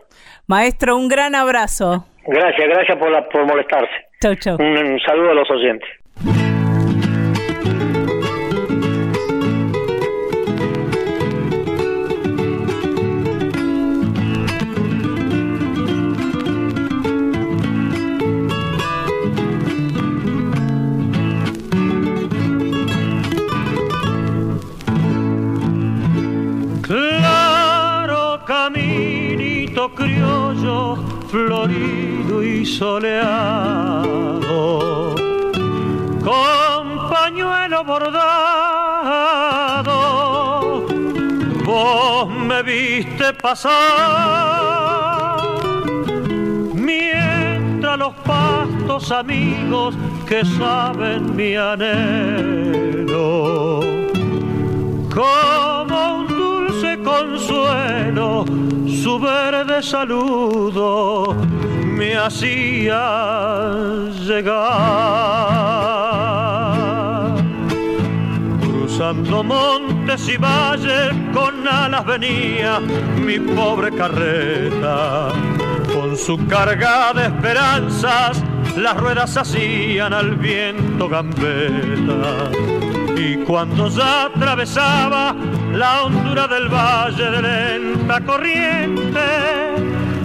Maestro, 0.47 0.95
un 0.95 1.07
gran 1.07 1.35
abrazo. 1.35 2.05
Gracias, 2.25 2.67
gracias 2.67 2.97
por, 2.97 3.11
la, 3.11 3.27
por 3.27 3.45
molestarse. 3.45 3.91
Chau, 4.21 4.35
chau. 4.35 4.57
un 4.57 4.99
saludo 5.05 5.31
a 5.31 5.33
los 5.33 5.49
oyentes. 5.51 5.89
Florido 31.33 32.43
y 32.43 32.63
soleado, 32.63 33.15
con 36.23 37.09
pañuelo 37.09 37.83
bordado, 37.83 38.35
vos 41.65 42.29
me 42.29 42.61
viste 42.61 43.33
pasar, 43.33 43.71
mientras 46.75 47.97
los 47.97 48.13
pastos 48.13 49.11
amigos 49.11 49.95
que 50.29 50.45
saben 50.45 51.35
mi 51.35 51.55
anhelo, 51.55 52.93
dulce 55.09 55.62
consuelo, 57.13 58.45
su 58.87 59.19
verde 59.19 59.83
saludo 59.83 61.35
me 61.97 62.15
hacía 62.15 63.01
llegar. 64.25 64.63
Cruzando 68.61 69.43
montes 69.43 70.27
y 70.27 70.37
valles 70.37 71.13
con 71.33 71.67
alas 71.67 72.05
venía 72.05 72.79
mi 72.79 73.39
pobre 73.39 73.91
carreta, 73.91 75.29
con 75.93 76.17
su 76.17 76.37
carga 76.47 77.13
de 77.13 77.25
esperanzas 77.25 78.43
las 78.75 78.97
ruedas 78.97 79.37
hacían 79.37 80.13
al 80.13 80.35
viento 80.35 81.07
gambeta 81.07 82.49
y 83.15 83.37
cuando 83.45 83.87
ya 83.89 84.25
atravesaba 84.25 85.35
la 85.73 86.03
hondura 86.03 86.47
del 86.47 86.69
valle 86.69 87.31
de 87.31 87.41
lenta 87.41 88.21
corriente, 88.21 89.19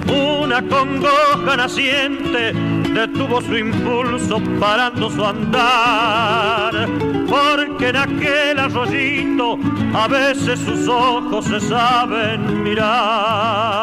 una 0.06 0.62
congoja 0.62 1.56
naciente 1.56 2.52
detuvo 2.92 3.40
su 3.40 3.56
impulso 3.56 4.40
parando 4.60 5.10
su 5.10 5.24
andar, 5.24 6.88
porque 7.28 7.88
en 7.88 7.96
aquel 7.96 8.58
arroyito 8.58 9.58
a 9.94 10.08
veces 10.08 10.58
sus 10.60 10.88
ojos 10.88 11.44
se 11.46 11.60
saben 11.60 12.62
mirar. 12.62 13.77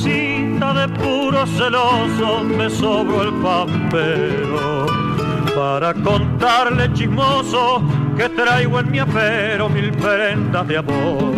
Casita 0.00 0.72
de 0.72 0.88
puro 0.88 1.46
celoso 1.46 2.42
me 2.44 2.70
sobró 2.70 3.22
el 3.22 3.32
pampero 3.34 4.86
para 5.54 5.92
contarle 5.92 6.90
chismoso 6.94 7.82
que 8.16 8.28
traigo 8.30 8.80
en 8.80 8.90
mi 8.90 8.98
afero 8.98 9.68
mil 9.68 9.90
prendas 9.92 10.66
de 10.68 10.78
amor. 10.78 11.34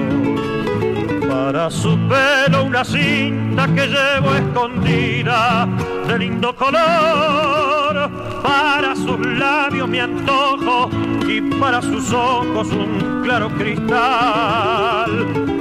Para 1.28 1.70
su 1.70 1.98
pelo 2.08 2.64
una 2.64 2.84
cinta 2.84 3.66
que 3.66 3.86
llevo 3.86 4.34
escondida 4.34 5.66
de 6.06 6.18
lindo 6.18 6.54
color. 6.54 8.10
Para 8.42 8.94
sus 8.94 9.18
labios 9.18 9.88
mi 9.88 9.98
antojo 9.98 10.88
y 11.26 11.40
para 11.58 11.82
sus 11.82 12.12
ojos 12.12 12.68
un 12.70 13.22
claro 13.24 13.48
cristal 13.50 15.51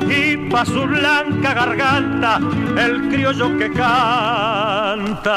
pa' 0.52 0.66
su 0.66 0.86
blanca 0.86 1.54
garganta 1.54 2.40
el 2.78 3.08
criollo 3.10 3.58
que 3.58 3.72
canta 3.72 5.32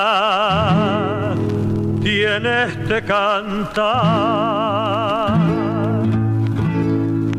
tiene 2.03 2.65
este 2.65 3.05
cantar. 3.05 3.79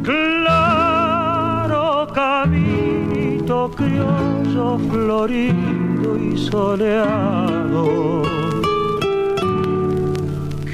Claro 0.04 2.08
caminito 2.14 3.70
criollo 3.72 4.80
florido 4.90 6.18
y 6.18 6.38
soleado. 6.38 8.24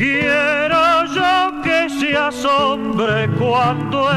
Se 0.01 0.60
cuando 3.39 4.09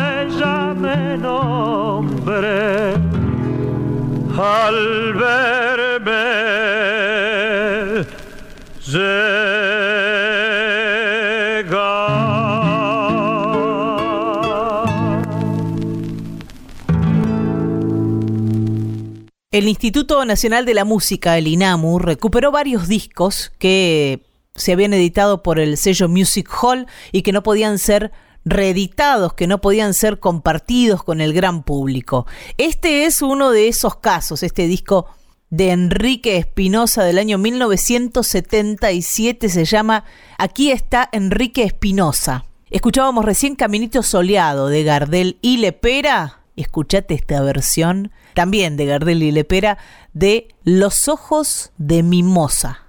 El 19.55 19.69
Instituto 19.69 20.25
Nacional 20.25 20.65
de 20.65 20.75
la 20.75 20.85
Música, 20.85 21.39
el 21.39 21.47
INAMU, 21.47 22.01
recuperó 22.01 22.51
varios 22.51 22.89
discos 22.89 23.53
que 23.61 24.21
se 24.55 24.73
habían 24.73 24.93
editado 24.93 25.43
por 25.43 25.59
el 25.59 25.77
sello 25.77 26.09
Music 26.09 26.49
Hall 26.63 26.87
y 27.13 27.23
que 27.23 27.33
no 27.33 27.43
podían 27.43 27.79
ser 27.79 28.13
reeditados, 28.45 29.35
que 29.35 29.47
no 29.47 29.61
podían 29.61 29.95
ser 29.95 30.19
compartidos 30.21 31.03
con 31.03 31.21
el 31.21 31.33
gran 31.33 31.63
público. 31.63 32.27
Este 32.59 33.07
es 33.07 33.23
uno 33.23 33.51
de 33.51 33.69
esos 33.69 33.97
casos, 33.97 34.43
este 34.43 34.67
disco 34.67 35.07
de 35.51 35.71
Enrique 35.71 36.37
Espinosa 36.37 37.05
del 37.05 37.19
año 37.19 37.39
1977 37.39 39.49
se 39.49 39.65
llama 39.65 40.05
Aquí 40.39 40.73
está 40.73 41.09
Enrique 41.13 41.63
Espinosa. 41.63 42.45
Escuchábamos 42.71 43.25
recién 43.25 43.55
Caminito 43.55 44.03
Soleado 44.03 44.69
de 44.69 44.83
Gardel 44.83 45.39
y 45.43 45.59
Lepera. 45.59 46.41
Escuchate 46.57 47.15
esta 47.15 47.41
versión 47.41 48.11
también 48.35 48.77
de 48.77 48.87
Gardel 48.87 49.23
y 49.23 49.31
Lepera, 49.31 49.79
de 50.13 50.49
Los 50.65 51.07
ojos 51.09 51.71
de 51.79 52.03
Mimosa. 52.03 52.84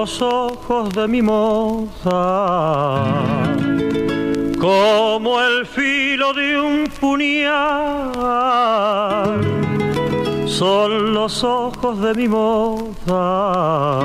Los 0.00 0.20
ojos 0.20 0.90
de 0.90 1.08
mimosa 1.08 2.20
como 4.58 5.40
el 5.40 5.64
filo 5.64 6.34
de 6.34 6.60
un 6.60 6.86
puñal. 7.00 7.54
Son 10.46 11.14
los 11.14 11.42
ojos 11.42 11.98
de 12.02 12.12
mi 12.14 12.28
moza 12.28 14.00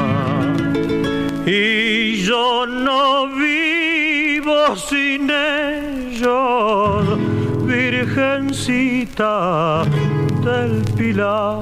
y 1.46 2.24
yo 2.24 2.66
no 2.66 3.28
vivo 3.28 4.76
sin 4.90 5.30
ellos, 5.30 7.06
virgencita 7.66 9.34
del 10.46 10.74
pilar. 10.98 11.62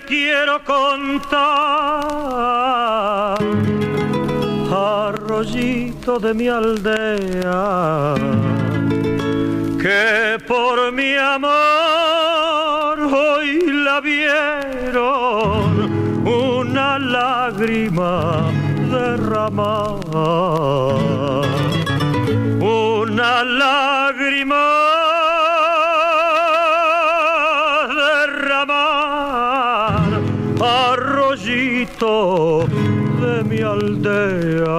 quiero 0.00 0.62
contar. 0.64 2.08
De 6.08 6.34
mi 6.34 6.48
aldea, 6.48 8.14
que 9.80 10.38
por 10.48 10.90
mi 10.90 11.14
amor 11.14 12.98
hoy 13.14 13.60
la 13.84 14.00
vieron 14.00 15.66
una 16.26 16.98
lágrima 16.98 18.50
derramar, 18.90 20.00
una 22.58 23.44
lágrima 23.44 24.67
arroyito 31.28 32.64
de 33.20 33.44
mi 33.44 33.60
aldea. 33.60 34.78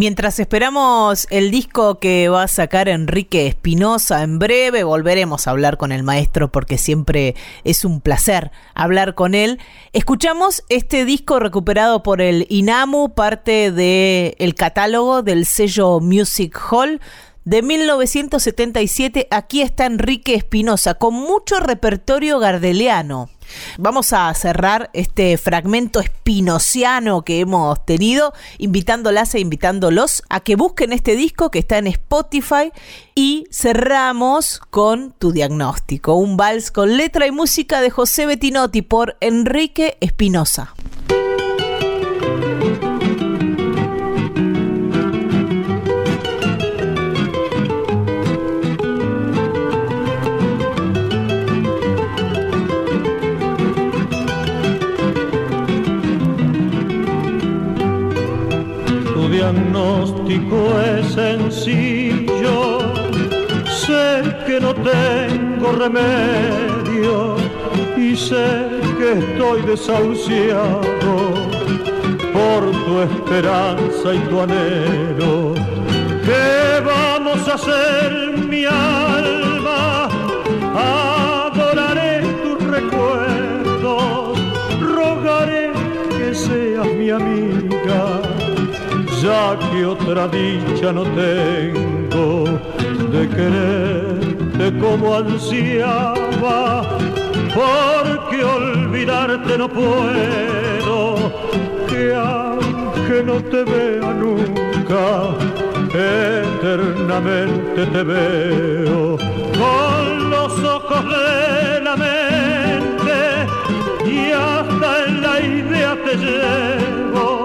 Mientras 0.00 0.40
esperamos 0.40 1.26
el 1.28 1.50
disco 1.50 1.98
que 1.98 2.30
va 2.30 2.44
a 2.44 2.48
sacar 2.48 2.88
Enrique 2.88 3.46
Espinosa 3.46 4.22
en 4.22 4.38
breve, 4.38 4.82
volveremos 4.82 5.46
a 5.46 5.50
hablar 5.50 5.76
con 5.76 5.92
el 5.92 6.04
maestro 6.04 6.50
porque 6.50 6.78
siempre 6.78 7.34
es 7.64 7.84
un 7.84 8.00
placer 8.00 8.50
hablar 8.72 9.14
con 9.14 9.34
él. 9.34 9.58
Escuchamos 9.92 10.64
este 10.70 11.04
disco 11.04 11.38
recuperado 11.38 12.02
por 12.02 12.22
el 12.22 12.46
INAMU, 12.48 13.12
parte 13.12 13.72
del 13.72 14.54
catálogo 14.54 15.20
del 15.20 15.44
sello 15.44 16.00
Music 16.00 16.58
Hall 16.70 16.98
de 17.44 17.60
1977. 17.60 19.28
Aquí 19.30 19.60
está 19.60 19.84
Enrique 19.84 20.34
Espinosa 20.34 20.94
con 20.94 21.12
mucho 21.12 21.60
repertorio 21.60 22.38
gardeliano. 22.38 23.28
Vamos 23.78 24.12
a 24.12 24.32
cerrar 24.34 24.90
este 24.92 25.36
fragmento 25.38 26.00
espinociano 26.00 27.22
que 27.22 27.40
hemos 27.40 27.84
tenido, 27.84 28.32
invitándolas 28.58 29.34
e 29.34 29.40
invitándolos 29.40 30.22
a 30.28 30.40
que 30.40 30.56
busquen 30.56 30.92
este 30.92 31.16
disco 31.16 31.50
que 31.50 31.60
está 31.60 31.78
en 31.78 31.86
Spotify 31.86 32.72
y 33.14 33.46
cerramos 33.50 34.58
con 34.70 35.12
Tu 35.18 35.32
diagnóstico, 35.32 36.14
un 36.14 36.36
vals 36.36 36.70
con 36.70 36.96
letra 36.96 37.26
y 37.26 37.30
música 37.30 37.80
de 37.80 37.90
José 37.90 38.26
Bettinotti 38.26 38.82
por 38.82 39.16
Enrique 39.20 39.96
Espinosa. 40.00 40.74
Diagnóstico 60.30 60.80
es 60.80 61.12
sencillo, 61.12 62.78
sé 63.66 64.22
que 64.46 64.60
no 64.60 64.74
tengo 64.74 65.72
remedio 65.72 67.36
y 67.96 68.16
sé 68.16 68.68
que 68.98 69.12
estoy 69.18 69.62
desahuciado 69.62 70.80
por 72.32 72.70
tu 72.84 73.00
esperanza 73.00 74.14
y 74.14 74.18
tu 74.28 74.40
anhelo. 74.40 75.54
¿Qué 76.24 76.80
vamos 76.84 77.48
a 77.48 77.54
hacer, 77.54 78.19
que 89.40 89.86
otra 89.86 90.28
dicha 90.28 90.92
no 90.92 91.02
tengo 91.02 92.44
de 93.10 93.28
quererte 93.28 94.78
como 94.78 95.16
ansiaba, 95.16 96.82
porque 97.54 98.44
olvidarte 98.44 99.56
no 99.56 99.68
puedo, 99.68 101.32
que 101.88 102.14
aunque 102.14 103.22
no 103.24 103.36
te 103.52 103.64
vea 103.64 104.12
nunca, 104.12 105.04
eternamente 105.94 107.86
te 107.86 108.02
veo. 108.02 109.16
Con 109.62 110.30
los 110.30 110.52
ojos 110.62 111.04
de 111.16 111.80
la 111.82 111.96
mente 111.96 113.18
y 114.06 114.32
hasta 114.32 115.04
en 115.06 115.22
la 115.22 115.40
idea 115.40 115.96
te 116.04 116.16
llevo 116.16 117.39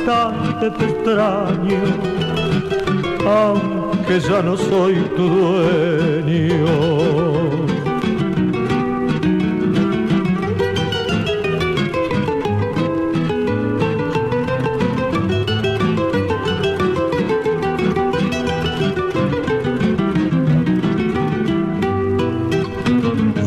instante 0.00 0.70
te 0.70 0.84
extraño, 0.84 1.80
aunque 3.26 4.20
ya 4.20 4.42
no 4.42 4.56
soy 4.56 4.94
tu 5.16 5.28
dueño. 5.28 6.66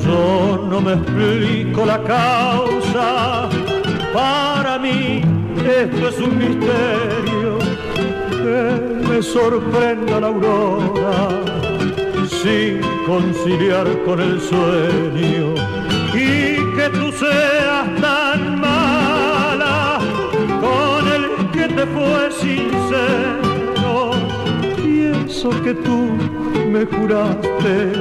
Yo 0.05 0.67
no 0.69 0.81
me 0.81 0.93
explico 0.93 1.85
la 1.85 2.03
causa. 2.03 3.49
Esto 5.81 6.07
es 6.07 6.19
un 6.19 6.38
misterio 6.38 7.57
que 8.29 9.07
me 9.09 9.23
sorprenda 9.23 10.19
la 10.19 10.27
aurora 10.27 11.41
sin 12.29 12.79
conciliar 13.07 13.88
con 14.05 14.19
el 14.21 14.39
sueño 14.39 15.55
y 16.13 16.57
que 16.75 16.89
tú 16.93 17.12
seas 17.12 17.89
tan 17.99 18.62
mala 18.62 19.97
con 20.62 21.07
el 21.12 21.25
que 21.51 21.67
te 21.67 21.88
fue 21.88 22.31
sincero. 22.31 24.12
Pienso 24.77 25.49
que 25.63 25.73
tú 25.73 26.12
me 26.71 26.86
juraste 26.86 27.93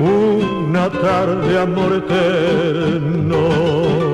una 0.00 0.90
tarde 0.90 1.58
amor 1.58 1.94
eterno. 1.94 4.13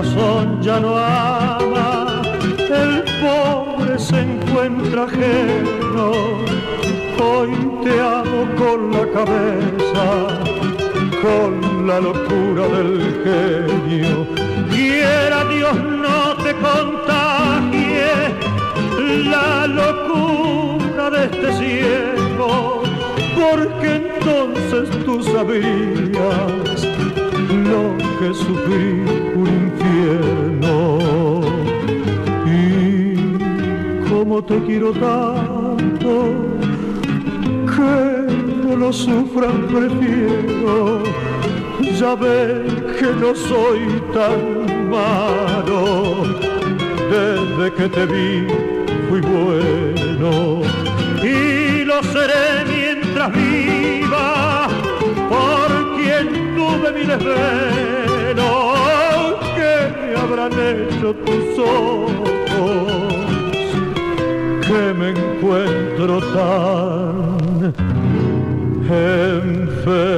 Corazón 0.00 0.62
ya 0.62 0.80
no 0.80 0.96
ama, 0.96 2.22
el 2.56 3.04
pobre 3.20 3.98
se 3.98 4.20
encuentra 4.20 5.04
ajeno. 5.04 6.12
Hoy 7.22 7.50
te 7.84 8.00
amo 8.00 8.46
con 8.56 8.90
la 8.92 9.06
cabeza, 9.12 10.06
con 11.20 11.86
la 11.86 12.00
locura 12.00 12.66
del 12.76 12.92
genio. 13.24 14.26
Quiera 14.70 15.44
Dios 15.44 15.76
no 15.76 16.34
te 16.44 16.54
contagie 16.54 18.10
la 19.28 19.66
locura 19.66 21.10
de 21.10 21.24
este 21.24 21.52
ciego, 21.58 22.82
porque 23.38 23.96
entonces 23.96 25.04
tú 25.04 25.22
sabías 25.22 26.89
que 28.20 28.34
sufrí 28.34 29.02
un 29.34 29.48
infierno. 29.66 30.98
Y 32.44 34.08
como 34.10 34.44
te 34.44 34.58
quiero 34.66 34.92
tanto, 34.92 36.12
que 37.74 37.96
no 38.62 38.76
lo 38.76 38.92
sufran 38.92 39.66
prefiero. 39.68 41.02
Ya 41.98 42.14
ves 42.14 42.70
que 42.98 43.10
no 43.22 43.34
soy 43.34 43.80
tan 44.12 44.90
malo, 44.90 46.24
desde 47.10 47.72
que 47.72 47.88
te 47.88 48.06
vi 48.06 48.46
fui 49.08 49.20
bueno 49.20 50.60
y 51.22 51.84
lo 51.84 52.02
seré 52.02 52.64
mientras 52.68 53.32
viva 53.32 54.68
tuve 56.70 56.92
mi 56.92 57.06
desvelo 57.06 57.50
que 57.80 57.88
me 57.96 58.09
habrán 60.20 60.52
hecho 60.52 61.14
tus 61.14 61.58
ojos 61.58 62.10
que 64.66 64.82
me 64.98 65.08
encuentro 65.10 66.20
tan 66.34 67.74
enfermo 68.90 70.10